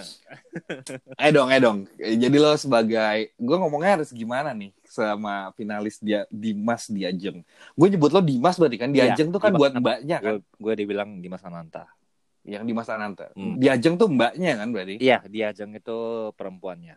[1.19, 1.89] Eh dong, eh dong.
[1.97, 7.41] Jadi lo sebagai gue ngomongnya harus gimana nih sama finalis dia Dimas Diajeng.
[7.73, 10.33] Gue nyebut lo Dimas berarti kan Iya, Diajeng tuh kan Dimas buat mbaknya kan.
[10.43, 11.89] Gue dibilang Dimas Ananta.
[12.45, 13.25] Yang Dimas Ananta.
[13.33, 13.57] Hmm.
[13.57, 15.01] Diajeng tuh mbaknya kan berarti.
[15.01, 16.95] Iya, Diajeng itu perempuannya.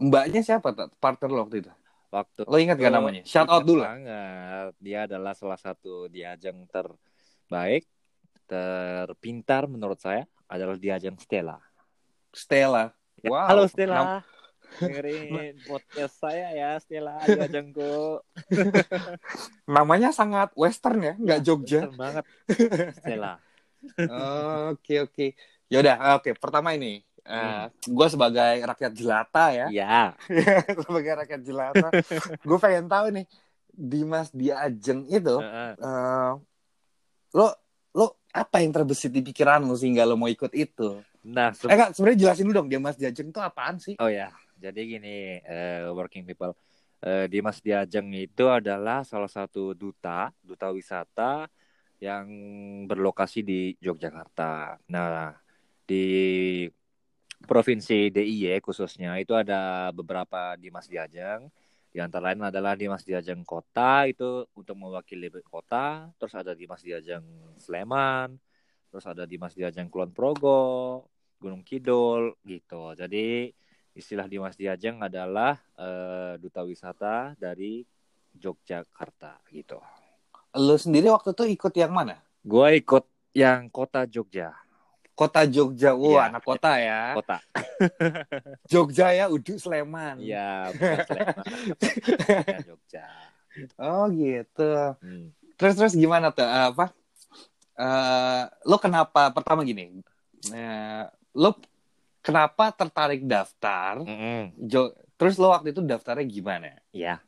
[0.00, 0.72] Mbaknya siapa?
[0.96, 1.72] Partner lo waktu itu.
[2.10, 3.22] Waktu Lo ingat gak namanya?
[3.22, 3.86] Shout out dulu.
[3.86, 4.74] Banget.
[4.82, 7.86] Dia adalah salah satu Diajeng terbaik,
[8.50, 11.62] terpintar menurut saya adalah Diajeng Stella.
[12.34, 12.90] Stella.
[13.22, 13.46] Ya, Wow.
[13.46, 14.00] Halo Nam- Stella.
[14.70, 18.22] Dengerin podcast saya ya Stella Diajengku.
[19.74, 21.90] namanya sangat western ya, nggak Jogja.
[21.90, 22.24] Keren banget.
[23.02, 23.38] Stella.
[24.70, 25.26] Oke oke.
[25.70, 26.34] Yaudah, oke.
[26.38, 27.02] Pertama ini,
[27.80, 29.96] gue sebagai rakyat jelata ya, Iya.
[30.84, 31.88] sebagai rakyat jelata,
[32.48, 33.26] gue pengen tahu nih,
[33.70, 35.72] Dimas Diajeng itu, Heeh.
[35.78, 36.32] eh,
[37.32, 37.46] lo
[37.90, 41.02] lo apa yang terbesit di pikiran lo sehingga lo mau ikut itu?
[41.26, 43.94] Nah, se- Eh kak, sebenarnya jelasin dulu dong, Dimas Diajeng itu apaan sih?
[43.98, 46.54] Oh ya, jadi gini, eh, working people.
[47.00, 51.48] Eh, Dimas Diajeng itu adalah salah satu duta, duta wisata
[52.00, 52.26] yang
[52.88, 54.80] berlokasi di Yogyakarta.
[54.88, 55.36] Nah,
[55.84, 56.04] di
[57.44, 61.48] provinsi DIY khususnya itu ada beberapa Dimas Diajeng.
[61.90, 67.26] Di antara lain adalah Dimas Diajeng Kota itu untuk mewakili kota, terus ada Dimas Diajeng
[67.58, 68.38] Sleman,
[68.94, 71.02] terus ada Dimas Diajeng Kulon Progo,
[71.42, 72.94] Gunung Kidul gitu.
[72.94, 73.50] Jadi
[73.98, 77.82] istilah Dimas Diajeng adalah eh, duta wisata dari
[78.38, 79.82] Yogyakarta gitu.
[80.54, 82.22] Lo sendiri waktu itu ikut yang mana?
[82.42, 83.02] Gue ikut
[83.34, 84.54] yang kota Jogja,
[85.12, 86.22] Kota Jogja, wah Iya.
[86.32, 87.00] anak kota ya.
[87.12, 87.36] kota.
[88.72, 90.16] Jogja ya, Uduk Sleman.
[90.18, 91.44] Iya, Sleman,
[92.48, 93.06] ya, Jogja.
[93.76, 94.72] Oh gitu.
[95.02, 95.28] Hmm.
[95.54, 96.88] Terus terus gimana tuh Eh, apa?
[97.76, 100.00] Eh, lo kenapa pertama gini?
[100.48, 101.04] Eh,
[101.36, 101.50] lo
[102.20, 104.00] kenapa tertarik daftar?
[104.00, 104.56] Mm-mm.
[104.56, 106.80] Jo, terus lo waktu itu daftarnya gimana?
[106.92, 107.20] Ya.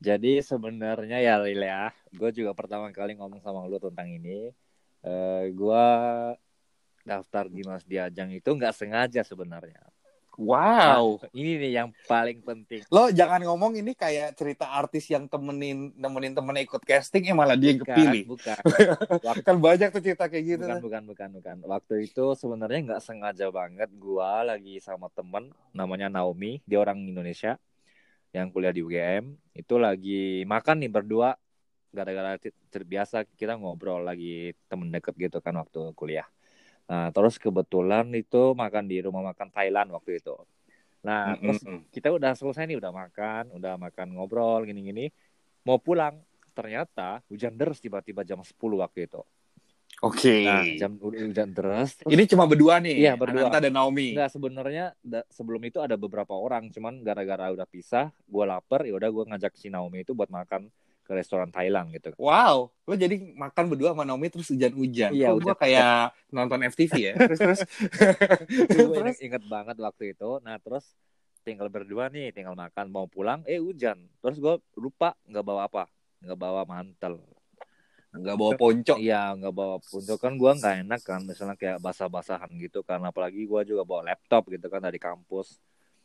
[0.00, 4.48] Jadi sebenarnya ya Lil ya, gue juga pertama kali ngomong sama lu tentang ini.
[5.00, 5.86] Eh gue
[7.04, 9.90] daftar Dimas Diajeng itu nggak sengaja sebenarnya.
[10.40, 11.20] Wow.
[11.20, 12.80] Nah, ini nih yang paling penting.
[12.88, 17.60] Lo jangan ngomong ini kayak cerita artis yang temenin nemenin temennya ikut casting ya malah
[17.60, 18.24] dia yang kepilih.
[18.24, 20.64] Bukan, bukan, Kan banyak tuh cerita kayak gitu.
[20.64, 21.56] bukan, bukan, bukan, bukan.
[21.68, 23.92] Waktu itu sebenarnya nggak sengaja banget.
[24.00, 27.60] Gua lagi sama temen namanya Naomi, dia orang Indonesia
[28.32, 29.36] yang kuliah di UGM.
[29.52, 31.36] Itu lagi makan nih berdua.
[31.92, 32.38] Gara-gara
[32.72, 36.24] terbiasa kita ngobrol lagi temen deket gitu kan waktu kuliah.
[36.90, 40.34] Nah, terus kebetulan itu makan di rumah makan Thailand waktu itu.
[41.06, 41.80] Nah, Mm, terus mm, mm.
[41.94, 45.06] kita udah selesai nih, udah makan, udah makan ngobrol gini-gini.
[45.62, 46.18] Mau pulang,
[46.50, 49.22] ternyata hujan deras tiba-tiba jam 10 waktu itu.
[50.00, 50.48] Oke.
[50.48, 51.94] Nah, jam hujan deras.
[51.94, 53.04] terus- Ini cuma berdua nih.
[53.06, 53.46] Iya, berdua.
[53.52, 54.16] Ananta dan Naomi.
[54.16, 58.96] Enggak sebenarnya da- sebelum itu ada beberapa orang, cuman gara-gara udah pisah, gue lapar, ya
[58.96, 60.72] udah gue ngajak si Naomi itu buat makan
[61.10, 62.14] ke restoran Thailand gitu.
[62.14, 65.10] Wow, lo jadi makan berdua sama Naomi terus hujan-hujan.
[65.10, 65.58] Iya, hujan.
[65.58, 67.14] kayak nonton FTV ya.
[67.26, 67.60] Terus terus.
[68.94, 70.38] Terus inget banget waktu itu.
[70.46, 70.86] Nah terus
[71.42, 74.06] tinggal berdua nih, tinggal makan, mau pulang, eh hujan.
[74.22, 75.90] Terus gue lupa nggak bawa apa,
[76.22, 77.18] nggak bawa mantel.
[78.10, 78.94] nggak bawa ponco.
[78.98, 83.02] Iya, nggak bawa punco kan gue nggak enak kan, misalnya kayak basah-basahan gitu kan.
[83.02, 85.58] Apalagi gue juga bawa laptop gitu kan dari kampus.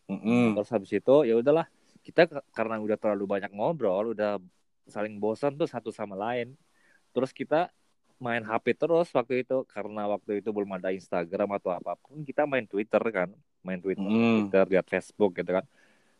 [0.10, 0.58] Mm-mm.
[0.58, 1.70] Terus habis itu ya udahlah
[2.06, 4.38] kita karena udah terlalu banyak ngobrol, udah
[4.88, 6.54] saling bosan tuh satu sama lain.
[7.14, 7.72] Terus kita
[8.16, 12.48] main HP terus waktu itu karena waktu itu belum ada Instagram atau apa pun, kita
[12.48, 14.48] main Twitter kan, main Twitter, Mm.
[14.48, 15.66] Twitter lihat Facebook gitu kan.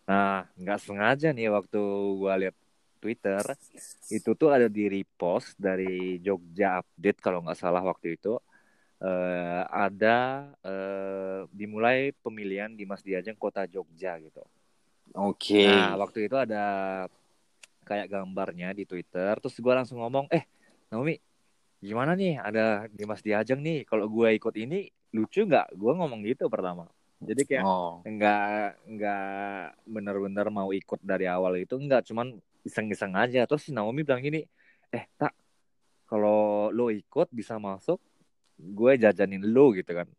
[0.06, 1.82] Nah nggak sengaja nih waktu
[2.20, 2.56] gua lihat
[3.00, 3.44] Twitter
[4.12, 8.36] itu tuh ada di repost dari Jogja Update kalau nggak salah waktu itu
[9.02, 14.42] eh, ada eh, dimulai pemilihan Dimas Diajeng Kota Jogja gitu.
[15.16, 15.64] Oke.
[15.64, 16.64] Nah, waktu itu ada
[17.86, 20.44] kayak gambarnya di Twitter, terus gue langsung ngomong, eh,
[20.90, 21.16] Naomi,
[21.80, 22.42] gimana nih?
[22.42, 23.86] Ada Dimas Diajeng nih.
[23.86, 25.78] Kalau gue ikut ini lucu nggak?
[25.78, 26.90] Gue ngomong gitu pertama.
[27.22, 28.02] Jadi kayak Oh.
[28.04, 33.46] nggak nggak bener-bener mau ikut dari awal itu nggak, cuman iseng-iseng aja.
[33.46, 34.42] Terus si Naomi bilang gini,
[34.92, 35.32] eh, tak,
[36.10, 38.02] kalau lo ikut bisa masuk,
[38.58, 40.10] gue jajanin lo gitu kan.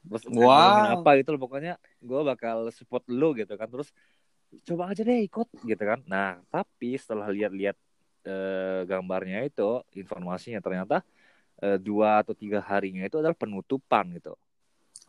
[0.00, 0.32] Terus Wow.
[0.32, 3.68] ngomongin apa gitu loh, pokoknya gue bakal support lo gitu kan.
[3.68, 3.92] Terus
[4.68, 6.00] coba aja deh ikut gitu kan.
[6.06, 7.76] Nah, tapi setelah lihat-lihat
[8.26, 11.02] eh, gambarnya itu, informasinya ternyata
[11.64, 14.34] eh, dua atau tiga harinya itu adalah penutupan gitu.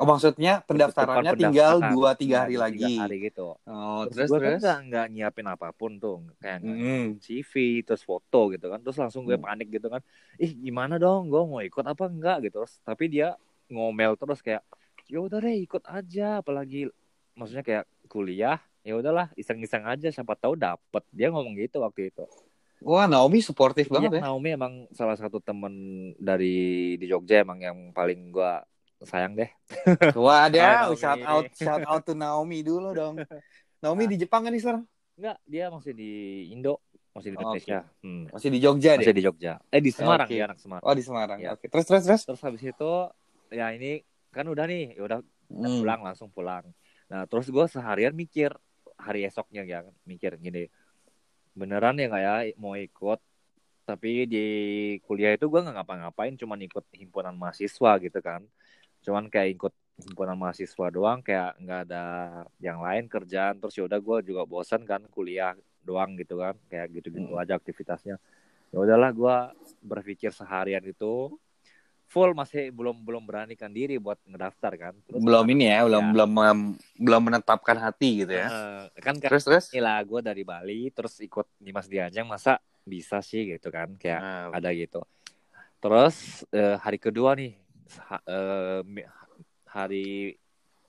[0.01, 1.93] Oh maksudnya pendaftarannya Bukan tinggal pendaftaran.
[1.93, 2.81] dua tiga hari lagi.
[2.81, 4.61] tiga hari gitu Oh terus, terus gue kan terus.
[4.63, 7.21] nggak nggak nyiapin apa pun tuh kayak Mm.
[7.21, 7.53] CV
[7.85, 9.45] terus foto gitu kan terus langsung gue Hmm.
[9.45, 10.01] panik gitu kan
[10.41, 13.37] ih gimana dong gue mau ikut apa enggak gitu terus tapi dia
[13.69, 14.65] ngomel terus kayak
[15.05, 16.89] ya udah deh ikut aja apalagi
[17.37, 22.25] maksudnya kayak kuliah ya udahlah iseng-iseng aja siapa tahu dapet dia ngomong gitu waktu itu
[22.81, 24.21] Wah Naomi suportif Iya, banget ya.
[24.25, 25.73] Naomi emang salah satu temen
[26.17, 26.55] dari
[26.95, 28.65] di Jogja emang yang paling gua
[28.99, 29.49] sayang deh
[30.17, 30.97] Wah ada Naomi.
[30.97, 33.21] shout out shout out to Naomi dulu dong.
[33.77, 34.83] Naomi di Jepang kan nih sekarang?
[35.13, 36.11] enggak dia masih di
[36.49, 38.99] Indo masih di Oh, Indonesia Hmm, Masih di Jogja deh.
[38.99, 40.33] masih di Jogja eh di Semarang Oke.
[40.33, 41.37] dia anak Semarang Oh di Semarang.
[41.37, 41.53] Ya.
[41.53, 41.65] Oke.
[41.67, 42.21] Terus terus terus.
[42.25, 42.91] terus habis itu
[43.49, 45.83] ya ini kan udah nih ya udah Hmm.
[45.83, 46.63] pulang langsung pulang
[47.05, 48.55] nah terus gue seharian mikir
[49.01, 50.69] hari esoknya ya mikir gini
[51.51, 53.19] beneran ya nggak ya mau ikut?
[53.83, 54.45] Tapi di
[55.03, 58.45] kuliah itu gue nggak ngapa-ngapain cuman ikut himpunan mahasiswa gitu kan.
[59.03, 62.03] Cuman kayak ikut himpunan mahasiswa doang kayak nggak ada
[62.63, 63.59] yang lain kerjaan.
[63.59, 67.41] Terus ya udah gue juga bosan kan kuliah doang gitu kan kayak gitu-gitu Hmm.
[67.41, 68.15] aja aktivitasnya.
[68.71, 69.35] Ya udahlah gue
[69.83, 71.35] berpikir seharian itu
[72.11, 76.11] full masih belum belum beranikan diri buat ngedaftar kan Terus Belum ini ya, belum Ya.
[76.11, 76.59] belum em,
[76.99, 78.51] belum menetapkan hati gitu ya.
[78.51, 79.65] Eh, kan kan Terus terus.
[79.71, 84.51] inilah gue dari Bali terus ikut Dimas Diajeng masa bisa sih gitu kan kayak Nah,
[84.51, 84.99] ada gitu
[85.77, 87.53] terus eh, hari kedua nih
[88.85, 89.07] mi-
[89.65, 90.35] hari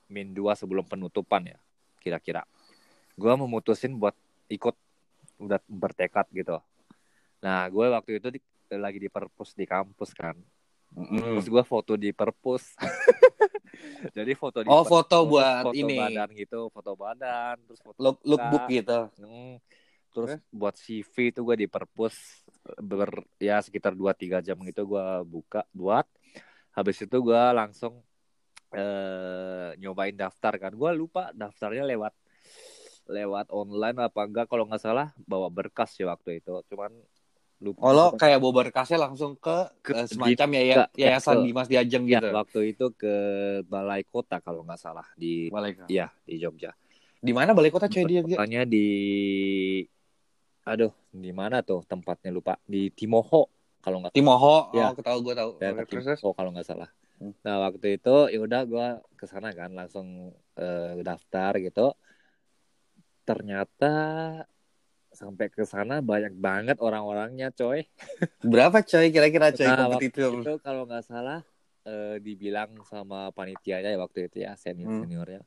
[0.09, 1.57] min dua sebelum penutupan ya
[2.01, 2.43] kira-kira
[3.13, 4.13] gue memutusin buat
[4.49, 4.75] ikut
[5.37, 6.57] udah bertekad gitu
[7.39, 10.33] nah gue waktu itu di- lagi di perpus di kampus kan
[10.93, 11.41] mm.
[11.41, 12.77] terus gue foto di perpus.
[14.17, 15.97] Jadi foto di Oh, perpus, foto buat foto ini.
[15.97, 18.99] badan gitu foto badan terus foto Look lookbook gitu.
[19.19, 19.57] Hmm,
[20.13, 22.45] terus buat CV itu gue di perpus
[22.79, 26.07] ber ya sekitar 2-3 jam gitu gue buka buat.
[26.73, 28.01] Habis itu gue langsung
[28.73, 30.71] eh nyobain daftar kan.
[30.73, 32.13] Gue lupa daftarnya lewat
[33.09, 34.47] lewat online apa enggak.
[34.47, 36.55] Kalau nggak salah bawa berkas ya waktu itu.
[36.71, 36.93] Cuman
[37.63, 41.35] lupa Oh lo kayak bawa berkasnya langsung ke, Ke- eh, semacam ya, ya Enggak, yayasan
[41.39, 42.27] ke- Dimas Diajeng ya gitu.
[42.35, 43.15] waktu itu ke
[43.63, 45.87] balai kota kalau nggak salah di Balai Kota.
[45.87, 46.75] ya di Jogja
[47.23, 48.19] Di mana balai kota coy dia?
[48.19, 48.87] Kotanya di
[50.67, 53.47] aduh di mana tuh tempatnya lupa di Timoho
[53.83, 54.71] kalau nggak Timoho.
[54.71, 54.91] Ya.
[54.91, 55.49] Oh, tahu gue tahu.
[55.59, 55.87] terus.
[56.19, 57.29] Timoho kalau nggak salah Hmm.
[57.45, 61.93] nah waktu itu ya udah gue ke sana kan langsung eh, daftar gitu
[63.23, 63.93] ternyata
[65.13, 67.85] sampai ke sana banyak banget orang-orangnya coy
[68.43, 70.31] Berapa coy kira-kira coy Nah, waktu kompetitor?
[70.35, 71.39] itu kalau nggak salah
[71.83, 75.01] eh, dibilang sama panitianya ya waktu itu ya senior Hmm.
[75.01, 75.41] seniornya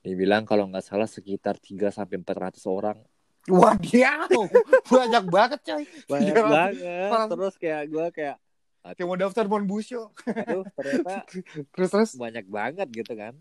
[0.00, 2.98] dibilang kalau nggak salah sekitar 3 sampai 400 orang
[3.46, 4.26] Wadiau,
[4.90, 5.84] banyak banget coy.
[6.04, 6.44] banyak Iya.
[6.44, 8.36] banget Orang- terus kayak gue kayak
[8.86, 10.14] Kayak mau daftar Mon Busyo.
[10.24, 11.26] aduh ternyata
[11.74, 12.10] Terus terus.
[12.14, 13.34] banyak banget gitu kan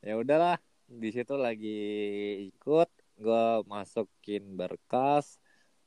[0.00, 1.80] ya udahlah di situ lagi
[2.50, 5.38] ikut gue masukin berkas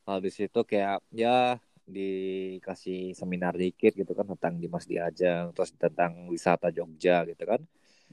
[0.07, 6.71] habis itu kayak ya dikasih seminar dikit gitu kan tentang Dimas Diajeng terus tentang wisata
[6.71, 7.61] Jogja gitu kan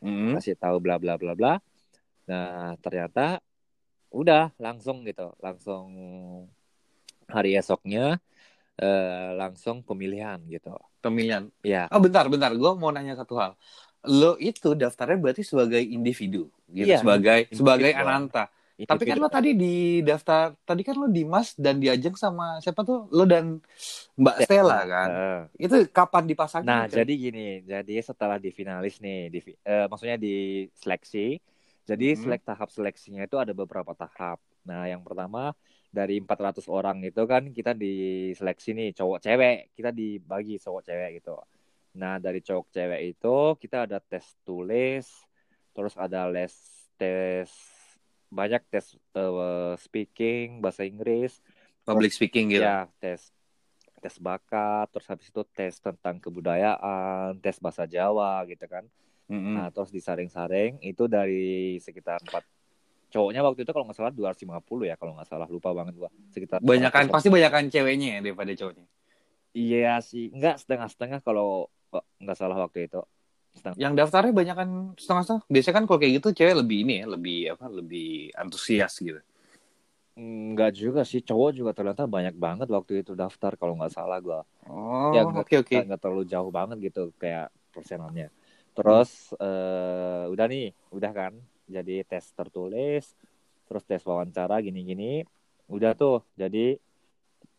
[0.05, 0.37] Hmm.
[0.37, 1.55] kasih tahu bla bla bla bla
[2.29, 3.41] nah ternyata
[4.13, 5.87] udah langsung gitu langsung
[7.31, 8.21] hari esoknya
[8.79, 10.75] eh, langsung pemilihan gitu
[11.05, 11.53] Pemilihan.
[11.61, 12.49] ya Oh bentar, bentar.
[12.57, 13.53] Gue mau nanya satu hal.
[14.09, 16.89] Lo itu daftarnya berarti sebagai individu, gitu.
[16.89, 17.59] Iya, sebagai individu.
[17.61, 18.45] sebagai Ananta.
[18.75, 22.83] Itu Tapi kan lo tadi di daftar, tadi kan lo Dimas dan diajeng sama siapa
[22.83, 23.07] tuh?
[23.15, 23.63] Lo dan
[24.19, 25.09] Mbak Stella kan.
[25.11, 26.67] Eh, Itu kapan dipasangin?
[26.67, 26.97] Nah, coy?
[26.99, 31.39] jadi gini, jadi setelah di finalis nih, di, eh, maksudnya di seleksi,
[31.87, 32.21] jadi Mhm.
[32.27, 34.43] selek tahap seleksinya itu ada beberapa tahap.
[34.67, 35.55] Nah, yang pertama
[35.95, 41.39] dari 400 orang itu kan kita diseleksi nih cowok cewek, kita dibagi cowok cewek gitu.
[41.95, 45.07] Nah, dari cowok cewek itu kita ada tes tulis,
[45.71, 46.51] terus ada les
[46.99, 47.47] tes
[48.35, 51.39] banyak tes eh, speaking bahasa Inggris,
[51.87, 52.67] public speaking gitu.
[52.67, 53.31] Ya, tes
[54.03, 58.85] tes bakat, terus habis itu tes tentang kebudayaan, tes bahasa Jawa gitu kan.
[59.33, 59.57] Mm-mm.
[59.57, 62.45] Nah, terus disaring-saring itu dari sekitar 4
[63.09, 66.11] cowoknya waktu itu kalau nggak salah 250 ya kalau nggak salah lupa banget gua.
[66.35, 67.15] Sekitar banyakan 200.
[67.17, 68.87] pasti banyakan ceweknya ya daripada cowoknya.
[69.55, 73.01] Iya sih, enggak setengah-setengah kalau oh, nggak salah waktu itu.
[73.55, 73.77] Setengah.
[73.79, 75.43] Yang daftarnya banyakan setengah-setengah.
[75.47, 77.67] Biasanya kan kalau kayak gitu cewek lebih ini ya, lebih apa?
[77.71, 79.23] Lebih antusias gitu.
[80.15, 84.43] Enggak juga sih, cowok juga ternyata banyak banget waktu itu daftar kalau nggak salah gua.
[84.67, 85.77] Oh, ya oke nggak oke.
[85.91, 88.31] nggak terlalu jauh banget gitu kayak persenannya
[88.75, 91.33] terus eh, udah nih udah kan
[91.71, 93.15] jadi tes tertulis
[93.67, 95.23] terus tes wawancara gini-gini
[95.71, 96.79] udah tuh jadi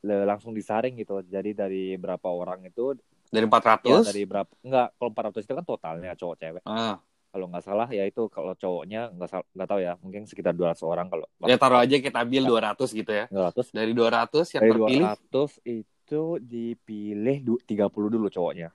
[0.06, 2.94] langsung disaring gitu jadi dari berapa orang itu
[3.36, 4.06] Dari ya 400?
[4.08, 6.96] dari berapa enggak kalau 400 itu kan totalnya cowok cewek Ah,
[7.30, 11.08] kalau nggak salah ya itu kalau cowoknya nggak nggak tahu ya mungkin sekitar 200 orang
[11.08, 13.26] kalau Ya taruh aja kita ambil 200 gitu ya.
[13.28, 18.70] 200 Dari 200 yang dari terpilih 200 itu dipilih du- 30 dulu cowoknya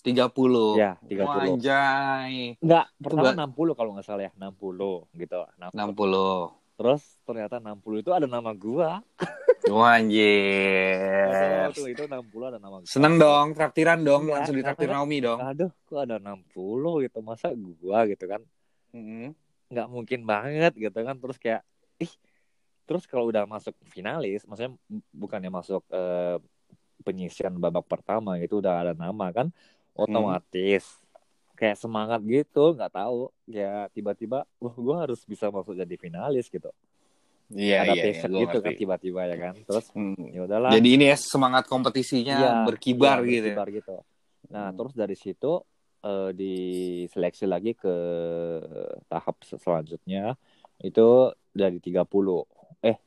[0.00, 0.80] 30.
[0.80, 2.56] ya Oh, 30 anjay.
[2.56, 5.40] Enggak, pertama ba- 60 kalau nggak salah ya, 60 gitu.
[5.60, 5.76] 60.
[5.76, 6.59] 60.
[6.80, 9.04] Terus ternyata 60 itu ada nama gua.
[9.68, 11.28] Wah, anjir.
[11.68, 12.88] Waktu itu 60 ada nama gua.
[12.88, 15.44] Seneng dong, traktiran dong, Iya, langsung ditraktir Naomi dong.
[15.44, 17.20] Aduh, kok ada 60 gitu.
[17.20, 18.40] Masa gua gitu kan.
[18.96, 19.36] Mm-mm.
[19.68, 21.20] Nggak mungkin banget gitu kan.
[21.20, 21.62] Terus kayak
[22.00, 22.12] ih.
[22.88, 24.72] Terus kalau udah masuk finalis, maksudnya
[25.12, 26.40] bukannya masuk eh,
[27.04, 29.52] penyisian babak pertama itu udah ada nama kan,
[29.92, 30.99] otomatis
[31.60, 36.72] kayak semangat gitu, nggak tahu, ya tiba-tiba, wah gue harus bisa masuk jadi finalis gitu.
[37.50, 38.78] Iya, ada iya, iya, passion gitu kan ngerti.
[38.78, 40.14] tiba-tiba ya kan terus Hmm.
[40.30, 43.48] ya udahlah Jadi ini ya semangat kompetisinya Iya, berkibar iya, gitu.
[43.50, 43.56] ya.
[43.58, 43.96] berkibar gitu
[44.54, 44.76] nah Hmm.
[44.78, 45.52] terus dari situ
[45.98, 47.94] eh, diseleksi lagi ke
[49.10, 50.38] tahap se- selanjutnya
[50.78, 52.46] itu dari 30
[52.86, 53.02] eh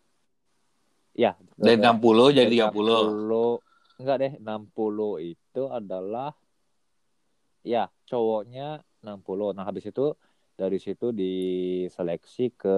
[1.16, 3.00] ya Dari 60 jadi dari 30.
[3.00, 3.48] 60
[3.96, 6.36] enggak deh 60 itu adalah
[7.64, 10.16] ya cowoknya 60 nah habis itu
[10.54, 12.78] dari situ diseleksi ke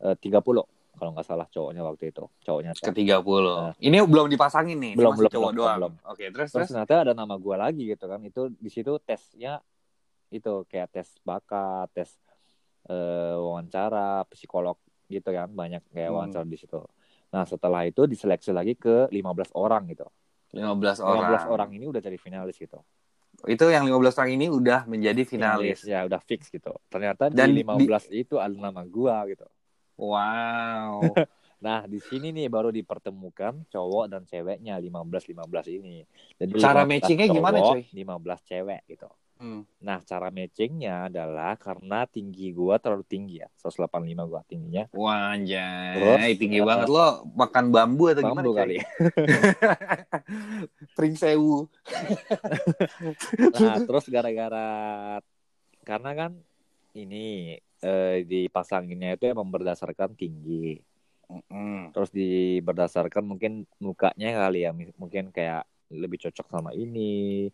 [0.00, 3.24] eh, 30 kalau nggak salah cowoknya waktu itu cowoknya Ke 30.
[3.24, 3.72] Nah.
[3.80, 5.76] Ini belum dipasangin nih, ini Belum, belum, cowok belum, doang.
[5.80, 5.92] belum.
[6.04, 6.68] Oke, terus terus terus.
[6.68, 9.56] ternyata ada nama gue lagi gitu kan itu di situ tesnya
[10.28, 12.12] itu kayak tes bakat tes
[12.88, 14.76] eh, wawancara psikolog
[15.08, 16.16] gitu kan banyak kayak Hmm.
[16.24, 16.80] wawancara di situ
[17.32, 20.04] nah setelah itu diseleksi lagi ke 15 orang gitu
[20.52, 21.48] 15 15 orang.
[21.48, 22.76] orang ini udah jadi finalis gitu
[23.46, 25.82] Itu yang 15 orang ini udah menjadi finalis.
[25.82, 29.46] ya udah fix gitu ternyata Dan di 15 itu ada nama gua gitu
[29.98, 31.00] Wow.
[31.62, 36.02] nah di sini nih baru dipertemukan cowok dan ceweknya 15 15 ini
[36.34, 37.82] jadi Cara 15 matchingnya gimana, cowok, coy?
[37.94, 39.08] 15 cewek gitu
[39.42, 39.66] Hmm.
[39.82, 44.86] Nah, cara matchingnya adalah karena tinggi gua terlalu tinggi ya, 185 gua tingginya.
[44.94, 45.98] Wah, anjay.
[45.98, 48.38] Terus, tinggi eh, banget lo makan bambu atau gimana?
[48.38, 48.60] Bambu coy?
[48.62, 48.76] kali.
[50.96, 51.66] Pring sewu.
[53.52, 54.68] Nah, terus gara-gara
[55.82, 56.32] karena kan
[56.94, 60.78] ini eh, dipasanginnya itu emang berdasarkan tinggi.
[61.26, 61.90] Mm-mm.
[61.90, 67.50] Terus di berdasarkan mungkin mukanya kali ya, mungkin kayak lebih cocok sama ini,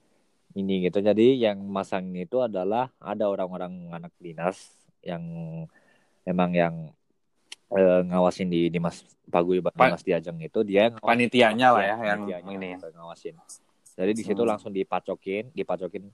[0.57, 1.05] ini gitu.
[1.05, 4.73] Jadi yang masang itu adalah ada orang-orang anak dinas
[5.05, 5.23] yang
[6.25, 6.75] emang yang
[7.73, 10.97] eh, ngawasin di Dimas Paguyuban Pa- Dimas Diajeng itu dia yang.
[11.01, 12.81] Panitianya lah ya yang ini.
[12.81, 13.37] ngawasin.
[13.99, 14.51] Jadi di situ Hmm.
[14.55, 16.07] langsung dipacokin, dipacokin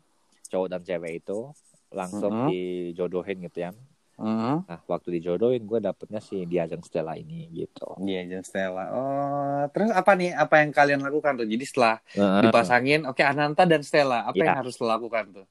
[0.48, 1.52] cowok dan cewek itu
[1.94, 2.48] langsung Mhm.
[2.50, 3.70] dijodohin gitu ya.
[4.14, 4.56] Mm-hmm.
[4.70, 7.98] Nah, waktu dijodohin gue dapetnya si Diajeng Stella ini gitu.
[7.98, 8.84] Jen Stella.
[8.94, 10.30] Oh, terus apa nih?
[10.30, 11.46] Apa yang kalian lakukan tuh?
[11.46, 12.46] Jadi setelah Heeh.
[12.46, 14.46] dipasangin, oke Ananta dan Stella, apa Iya.
[14.54, 15.46] yang harus lo lakukan tuh?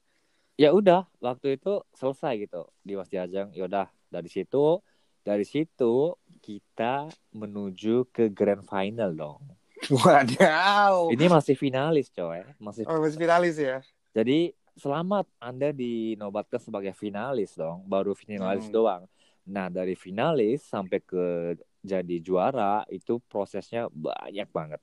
[0.54, 4.78] ya udah waktu itu selesai gitu di Mas Diajeng yaudah dari situ
[5.26, 9.42] dari situ kita menuju ke grand final dong
[9.90, 11.10] Wadaw.
[11.10, 13.82] ini masih finalis coy masih Oh, masih finalis ya?
[14.14, 18.74] jadi selamat anda dinobatkan sebagai finalis dong baru finalis Hmm.
[18.74, 19.02] doang
[19.44, 24.80] nah dari finalis sampai ke jadi juara itu prosesnya banyak banget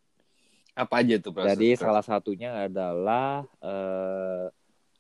[0.71, 1.57] Apa aja tuh proses?
[1.57, 4.47] jadi salah satunya adalah eh,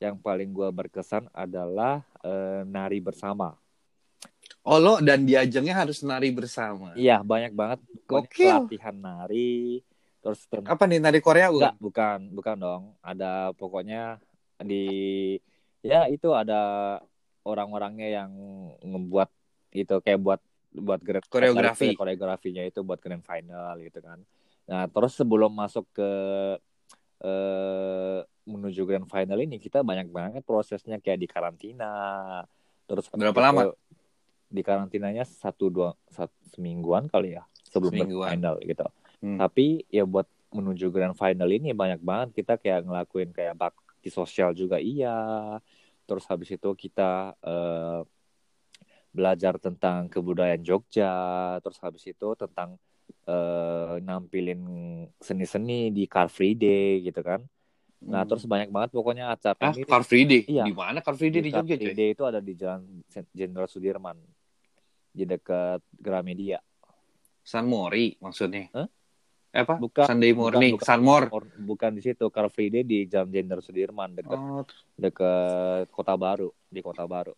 [0.01, 3.55] yang paling gua berkesan adalah eh, nari bersama
[4.61, 6.93] Oh, lo dan diajengnya harus nari bersama.
[6.93, 8.69] Iya banyak banget Gokil.
[8.69, 9.81] pelatihan nari
[10.21, 11.57] terus Apa nih nari Korea bukan?
[11.57, 14.21] enggak bukan bukan dong ada pokoknya
[14.61, 14.85] di
[15.81, 16.97] ya itu ada
[17.41, 18.31] orang-orangnya yang
[18.79, 19.29] ngebuat
[19.73, 21.91] itu kayak buat buat grand Koreografi.
[21.93, 24.21] koreografinya itu buat grand final gitu kan
[24.63, 26.09] nah terus sebelum masuk ke
[27.19, 31.91] eh, menuju grand final ini kita banyak banget prosesnya kayak di karantina
[32.85, 33.61] terus Berapa itu lama?
[34.47, 38.29] di karantinanya satu dua satu semingguan kali ya sebelum grand Semingguan.
[38.31, 38.85] final gitu
[39.21, 39.37] Hmm.
[39.37, 43.53] tapi ya buat menuju grand final ini banyak banget kita kayak ngelakuin kayak
[44.01, 45.61] bakti sosial juga iya
[46.09, 48.01] terus habis itu kita eh,
[49.13, 51.13] belajar tentang kebudayaan Jogja
[51.61, 52.81] terus habis itu tentang
[53.29, 54.57] eh, nampilin
[55.21, 57.45] seni-seni di Car Free Day gitu kan
[58.01, 59.69] nah terus banyak banget pokoknya acara Hmm.
[59.69, 60.41] Ah, ini Car Free Day?
[60.49, 60.65] Iya.
[60.65, 61.93] Di mana Car Free Day di, Car Jogja, Free cuy?
[61.93, 62.81] Day itu ada di Jalan
[63.29, 64.17] Jenderal Sudirman
[65.13, 66.57] di dekat Gramedia
[67.45, 68.73] San Mori maksudnya?
[68.73, 68.89] Hah?
[69.51, 69.75] Eh, apa?
[69.75, 70.87] Bukan, Sunday morning, bukan.
[70.87, 71.27] Sunmore.
[71.29, 74.63] Or- bukan di situ Car Free Day di Jalan Jenderal Sudirman dekat Oh,
[74.95, 77.35] dekat Kota Baru di Kota Baru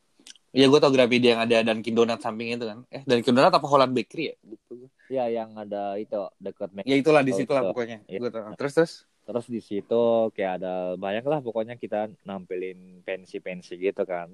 [0.49, 2.85] Iya, gue tau Gramedia yang ada Dunkin Donut samping itu kan.
[2.87, 4.35] Eh, Dunkin Donut apa Holland Bakery ya?
[4.45, 4.89] Lupa gua.
[5.09, 8.05] ya yang ada itu dekat Mac Ya itulah di situ lah pokoknya.
[8.05, 8.19] Iya.
[8.19, 8.53] Gua tau.
[8.53, 8.93] Terus terus?
[9.23, 14.27] terus di situ kayak ada banyak lah pokoknya kita nampilin pensi-pensi gitu kan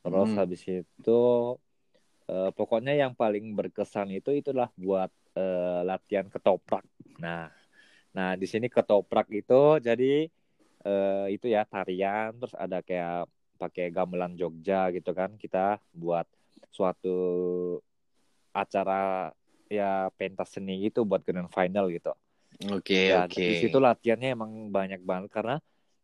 [0.00, 0.38] terus Hmm.
[0.38, 1.20] habis itu
[2.30, 6.84] eh, pokoknya yang paling berkesan itu itulah buat eh, latihan ketoprak.
[7.22, 7.50] Nah
[8.10, 10.26] nah di sini ketoprak itu jadi
[10.86, 15.34] eh, itu ya tarian terus ada kayak pakai gamelan Jogja gitu kan.
[15.36, 16.26] Kita buat
[16.70, 17.18] suatu
[18.54, 19.30] acara
[19.70, 22.10] ya pentas seni gitu buat grand final gitu.
[22.74, 23.40] Oke, ya oke.
[23.40, 25.56] di situ latihannya emang banyak banget karena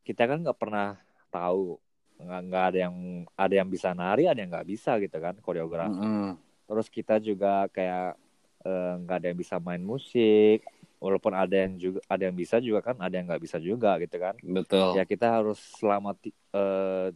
[0.07, 0.97] kita kan nggak pernah
[1.29, 1.77] tahu
[2.17, 2.95] nggak nggak ada yang
[3.37, 6.37] ada yang bisa nari ada yang nggak bisa gitu kan koreografi Mm-mm.
[6.65, 8.17] terus kita juga kayak
[8.65, 10.65] eh, nggak ada yang bisa main musik
[10.97, 14.17] walaupun ada yang juga ada yang bisa juga kan ada yang nggak bisa juga gitu
[14.17, 14.97] kan Betul.
[14.97, 17.09] ya kita harus selama eh,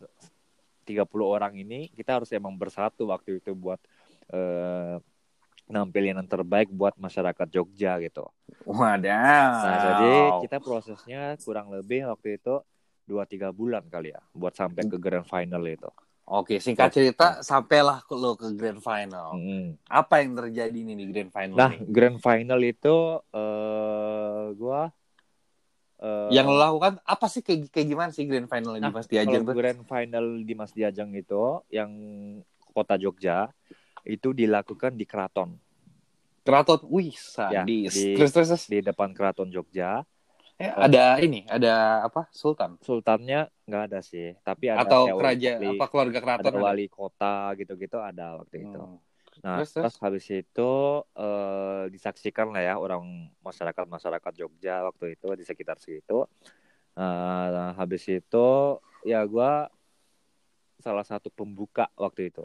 [0.84, 3.80] 30 orang ini kita harus emang bersatu waktu itu buat
[4.30, 5.00] eh,
[5.70, 8.26] nampilin yang terbaik buat masyarakat Jogja gitu
[8.66, 9.54] Wadaw.
[9.64, 10.12] Nah, jadi
[10.44, 12.58] kita prosesnya kurang lebih waktu itu
[13.10, 15.90] 2-3 bulan kali ya buat sampai ke grand final itu.
[16.30, 19.34] Oke, singkat cerita, sampailah lo ke grand final.
[19.34, 19.74] Mm.
[19.90, 21.82] Apa yang terjadi nih di grand final Nah, nih?
[21.90, 22.96] grand final itu
[23.34, 24.94] eh gua
[25.98, 29.10] eh, Yang lo lakukan apa sih kayak, kayak gimana sih grand final di Nah, Mas
[29.10, 29.54] Diajeng kalau tuh?
[29.58, 31.90] grand final di Mas Diajeng itu yang
[32.70, 33.50] kota Jogja
[34.06, 35.58] itu dilakukan di keraton
[36.40, 37.92] Keraton, wih Ya, sadis.
[37.94, 38.64] di- terus terus, terus.
[38.70, 40.06] di depan keraton Jogja.
[40.60, 42.28] Eh, ada ini, ada apa?
[42.36, 46.52] Sultan Sultannya nggak ada sih, tapi ada atau kerajaan wali- apa keluarga ada keraton?
[46.52, 46.60] ada?
[46.68, 48.76] wali kota gitu-gitu ada waktu itu.
[48.76, 49.00] Hmm.
[49.40, 50.04] Nah, Terus, terus, terus?
[50.04, 50.70] habis itu
[51.16, 56.28] eh, disaksikan lah ya orang masyarakat masyarakat Jogja waktu itu di sekitar situ.
[56.92, 57.46] Eh,
[57.80, 58.48] habis itu
[59.08, 59.64] ya gua
[60.76, 62.44] salah satu pembuka waktu itu,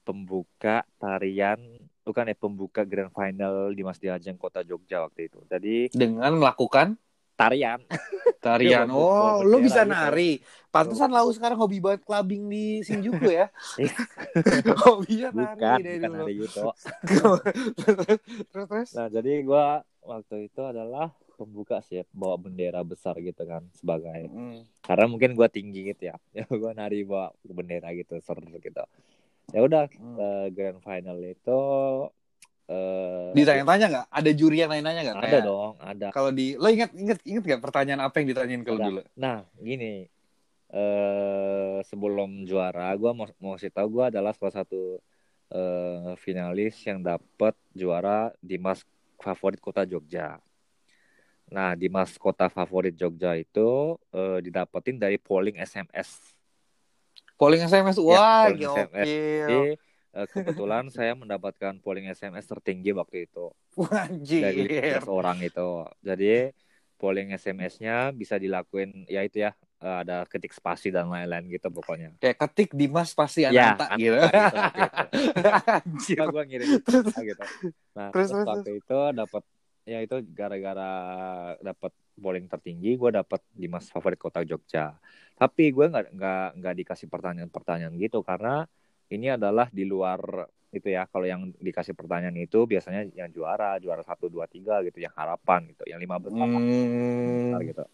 [0.00, 1.60] pembuka tarian
[2.08, 5.44] bukan ya pembuka grand final di Mas Diajeng Kota Jogja waktu itu.
[5.44, 6.96] Jadi Dengan melakukan
[7.40, 7.80] tarian.
[8.44, 8.84] tarian.
[8.84, 9.90] Iya, Oh, lo bendera bisa gitu.
[9.90, 10.30] nari.
[10.70, 13.48] Pantesan lau sekarang hobi banget clubbing di Shinjuku ya.
[13.74, 13.96] Iya.
[14.86, 16.20] Hobinya nari bukan dari bukan dulu.
[16.20, 16.62] hari itu.
[17.80, 18.88] terus, terus.
[18.94, 19.64] Nah, jadi gua
[20.00, 24.60] waktu itu adalah pembuka sih bawa bendera besar gitu kan sebagai Hmm.
[24.80, 28.84] karena mungkin gua tinggi gitu ya ya gua nari bawa bendera gitu seru gitu
[29.50, 30.16] ya udah Hmm.
[30.16, 31.60] eh, grand final itu
[32.70, 34.06] eh Ditanya-tanya nggak?
[34.14, 35.16] Ada juri yang nanya nggak?
[35.18, 38.62] ada Kayak, dong ada Kalau di, lo inget inget inget nggak pertanyaan apa yang ditanyain
[38.62, 39.00] kalau dulu?
[39.18, 40.06] nah gini
[40.70, 45.02] eh sebelum juara gua mau mau kasih tahu gua adalah salah satu
[45.50, 48.86] eh finalis yang dapat juara di mas
[49.18, 50.38] favorit kota Jogja
[51.50, 56.38] nah di mas kota favorit Jogja itu eh, didapetin dari polling SMS
[57.34, 59.06] Polling SMS, Ya, wah, polling SMS.
[59.08, 59.72] Jadi eh,
[60.10, 63.54] kebetulan saya mendapatkan polling SMS tertinggi waktu itu
[63.90, 64.42] Anjir.
[64.42, 65.86] dari 15 orang itu.
[66.02, 66.50] Jadi
[67.00, 72.12] polling SMS-nya bisa dilakuin ya itu ya eh, ada ketik spasi dan lain-lain gitu pokoknya.
[72.20, 74.20] Kayak ketik Dimas pasti Ya, Ananta gitu.
[74.20, 74.20] gitu.
[76.20, 77.44] Nah, gua ngirim Terus, gitu.
[77.96, 79.42] Nah, Terus, terus, terus, waktu itu dapat
[79.88, 80.92] ya itu gara-gara
[81.64, 84.92] dapat polling tertinggi, gue dapat di mas favorit kota Jogja.
[85.40, 88.68] Tapi gue nggak nggak nggak dikasih pertanyaan-pertanyaan gitu karena
[89.10, 91.06] ini adalah di luar itu ya.
[91.10, 95.66] Kalau yang dikasih pertanyaan itu biasanya yang juara, juara satu dua tiga gitu, yang harapan
[95.74, 97.50] gitu, yang lima besar Hmm.
[97.50, 97.84] besar gitu.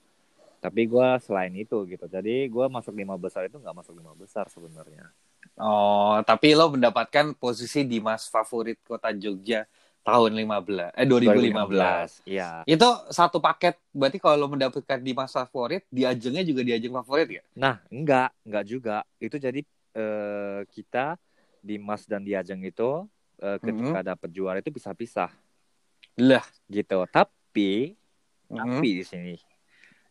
[0.56, 4.48] Tapi gue selain itu gitu, jadi gue masuk lima besar itu nggak masuk lima besar
[4.50, 5.08] sebenarnya.
[5.56, 9.64] Oh, tapi lo mendapatkan posisi Dimas favorit kota Jogja
[10.02, 12.22] tahun 15 eh 2015.
[12.26, 12.66] Iya.
[12.66, 13.78] Itu satu paket.
[13.94, 17.42] Berarti kalau lo mendapatkan Dimas favorit, di ajengnya juga di ajeng favorit ya?
[17.56, 18.96] Nah, enggak, enggak juga.
[19.22, 19.62] Itu jadi
[19.96, 21.16] eh, kita
[21.58, 23.08] di Mas dan di Ajeng itu
[23.40, 25.32] eh, ketika dapat juara itu pisah-pisah
[26.20, 26.44] Lah.
[26.68, 27.00] gitu.
[27.08, 27.96] Tapi
[28.46, 28.56] Mhm.
[28.56, 29.34] tapi di sini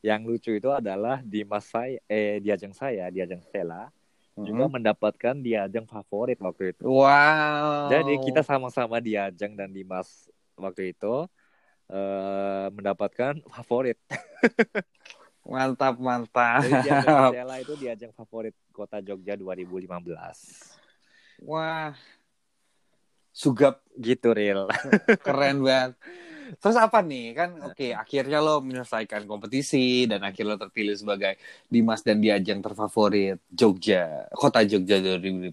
[0.02, 3.90] yang lucu itu adalah di Mas saya eh di Ajeng saya, di Ajeng Stella
[4.36, 4.74] juga Mhm.
[4.78, 6.84] mendapatkan di Ajeng favorit waktu itu.
[6.86, 7.88] Wow.
[7.90, 11.26] Jadi kita sama-sama di Ajeng dan di Mas waktu itu
[11.88, 13.98] eh mendapatkan favorit.
[15.46, 16.66] mantap mantap.
[16.66, 19.86] Jadi Stella itu di favorit Kota Jogja 2015.
[21.46, 21.94] Wah.
[23.36, 24.68] Sugap Gitu, Real.
[25.26, 25.96] keren banget.
[26.62, 32.06] Terus apa nih kan oke akhirnya lo menyelesaikan kompetisi dan akhirnya lo terpilih sebagai Dimas
[32.06, 35.50] dan Diajeng terfavorit Jogja kota Jogja 2015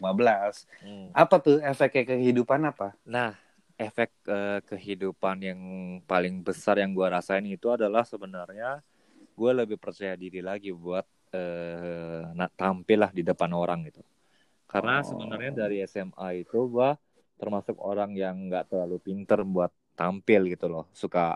[0.85, 1.09] Hmm.
[1.17, 3.33] apa tuh efeknya kehidupan apa Nah,
[3.81, 5.61] efek eh, kehidupan yang
[6.05, 8.85] paling besar yang gue rasain itu adalah sebenarnya
[9.43, 14.03] gue lebih percaya diri lagi buat eh, na- tampil lah di depan orang gitu.
[14.71, 15.07] Karena Oh.
[15.11, 16.91] sebenarnya dari SMA itu gue
[17.41, 20.85] termasuk orang yang nggak terlalu pinter buat tampil gitu loh.
[20.95, 21.35] Suka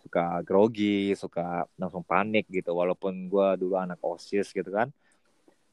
[0.00, 4.88] suka grogi suka langsung panik gitu walaupun gue dulu anak osis gitu kan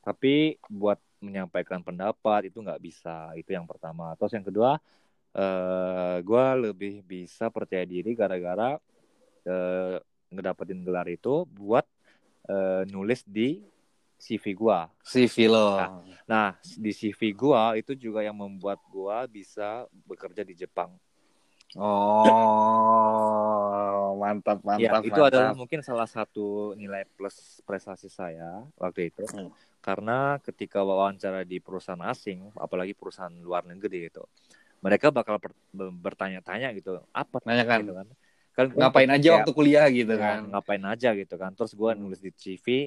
[0.03, 4.77] tapi buat menyampaikan pendapat itu nggak bisa itu yang pertama terus yang kedua
[5.35, 8.75] uh, gue lebih bisa percaya diri gara-gara
[9.47, 9.97] uh,
[10.31, 11.85] ngedapetin gelar itu buat
[12.51, 13.63] uh, nulis di
[14.17, 14.89] CV gua.
[15.05, 15.77] CV lo.
[15.77, 20.89] Nah, nah, di CV gua itu juga yang membuat gua bisa bekerja di Jepang.
[21.77, 21.85] Oh,
[24.17, 24.81] mantap mantap.
[24.81, 25.29] Ya, itu mantap.
[25.29, 29.27] adalah mungkin salah satu nilai plus prestasi saya waktu itu.
[29.29, 29.51] Hmm.
[29.83, 34.23] Karena ketika wawancara di perusahaan asing, apalagi perusahaan luar negeri itu,
[34.81, 35.37] mereka bakal
[35.75, 37.85] bertanya-tanya gitu, apa Nanya kan?
[37.85, 38.07] Gitu kan
[38.57, 40.49] kan ngapain aja waktu kuliah gitu ya, kan.
[40.49, 41.53] ngapain aja gitu kan.
[41.53, 42.81] Terus gue nulis di CV uh,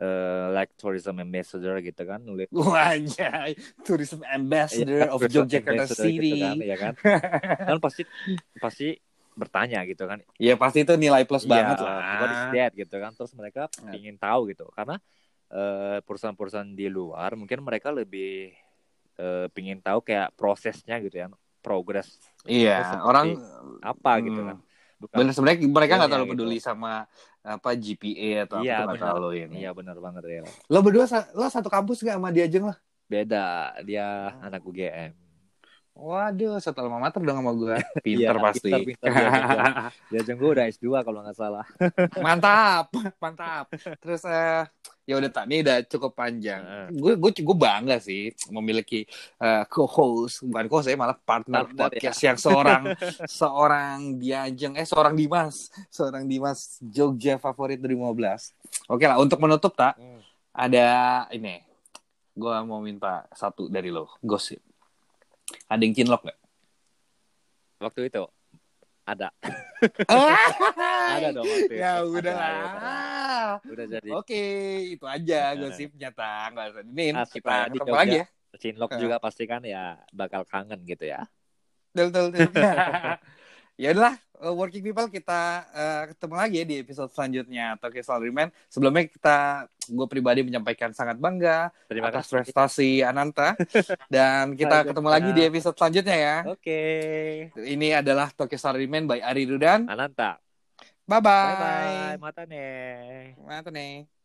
[0.00, 2.48] eh, like tourism ambassador gitu kan nulis.
[2.56, 3.52] Wajah
[3.84, 6.16] tourism ambassador ya, of Yogyakarta gitu City.
[6.16, 6.92] gitu kan, ya kan.
[7.68, 8.02] Kan pasti
[8.56, 8.88] pasti
[9.36, 10.24] bertanya gitu kan.
[10.40, 12.00] Ya pasti itu nilai plus ya, banget lah.
[12.24, 13.12] what is that gitu kan.
[13.12, 13.92] Terus mereka ya.
[13.92, 14.72] ingin tahu gitu.
[14.72, 14.96] Karena
[15.52, 18.56] uh, perusahaan-perusahaan di luar mungkin mereka lebih
[19.20, 21.28] uh, pingin tahu kayak prosesnya gitu ya
[21.60, 22.16] progres
[22.48, 23.36] iya orang
[23.84, 24.26] apa gitu hmm.
[24.32, 24.58] gitu kan.
[25.08, 26.34] Bener sebenarnya mereka nggak terlalu gitu.
[26.36, 27.08] peduli sama
[27.40, 29.64] apa GPA atau iya, apa terlalu ini.
[29.64, 30.42] Iya benar banget ya.
[30.68, 32.76] Lo berdua lo satu kampus gak sama dia aja lah?
[33.08, 34.46] Beda, dia oh.
[34.46, 35.10] anak UGM.
[36.00, 37.76] Waduh, satu alma mater dong sama gue.
[38.06, 38.70] Pinter ya, pasti.
[38.70, 41.66] Pinter, pinter, dia, dia gue udah S2 kalau nggak salah.
[42.22, 42.88] mantap,
[43.18, 43.66] mantap.
[44.00, 44.64] Terus uh,
[45.10, 46.62] ya udah tadi udah cukup panjang.
[46.94, 49.02] Gue gue gue bangga sih memiliki
[49.42, 52.26] uh, co-host, bukan co-host ya malah partner, partner podcast ya.
[52.30, 52.82] yang seorang
[53.42, 58.86] seorang Diajeng eh seorang Dimas, seorang Dimas Jogja favorit 2015.
[58.86, 60.22] Oke lah, untuk menutup tak hmm.
[60.54, 60.88] ada
[61.34, 61.58] ini.
[62.30, 64.62] Gue mau minta satu dari lo, gosip
[65.66, 66.38] ada yang cinlok gak?
[67.80, 68.24] Waktu itu
[69.16, 69.28] ada.
[71.18, 71.74] ada dong waktu itu.
[71.80, 73.48] Ya udah lah.
[73.64, 74.10] Udah jadi.
[74.14, 74.44] Oke,
[74.94, 78.26] itu aja gosipnya usah ini nah, kita ketemu lagi ya.
[78.60, 81.26] Cinlok juga pasti kan ya bakal kangen gitu ya.
[81.94, 82.50] Betul, betul.
[83.82, 87.76] ya udahlah uh, working people kita uh, ketemu lagi ya di episode selanjutnya.
[87.76, 89.38] Tokyo Salaryman sebelumnya kita
[89.90, 92.34] gue pribadi menyampaikan sangat bangga Terima atas kasih.
[92.40, 93.54] prestasi Ananta.
[94.12, 96.36] Dan kita ketemu lagi di episode selanjutnya ya.
[96.48, 97.52] Oke.
[97.52, 97.68] Okay.
[97.68, 99.86] ini adalah Tokyo Salaryman by Ari Rudan.
[99.86, 100.40] Ananta.
[101.10, 102.14] Bye bye, bye, -bye.
[102.22, 104.19] mata nih mata nih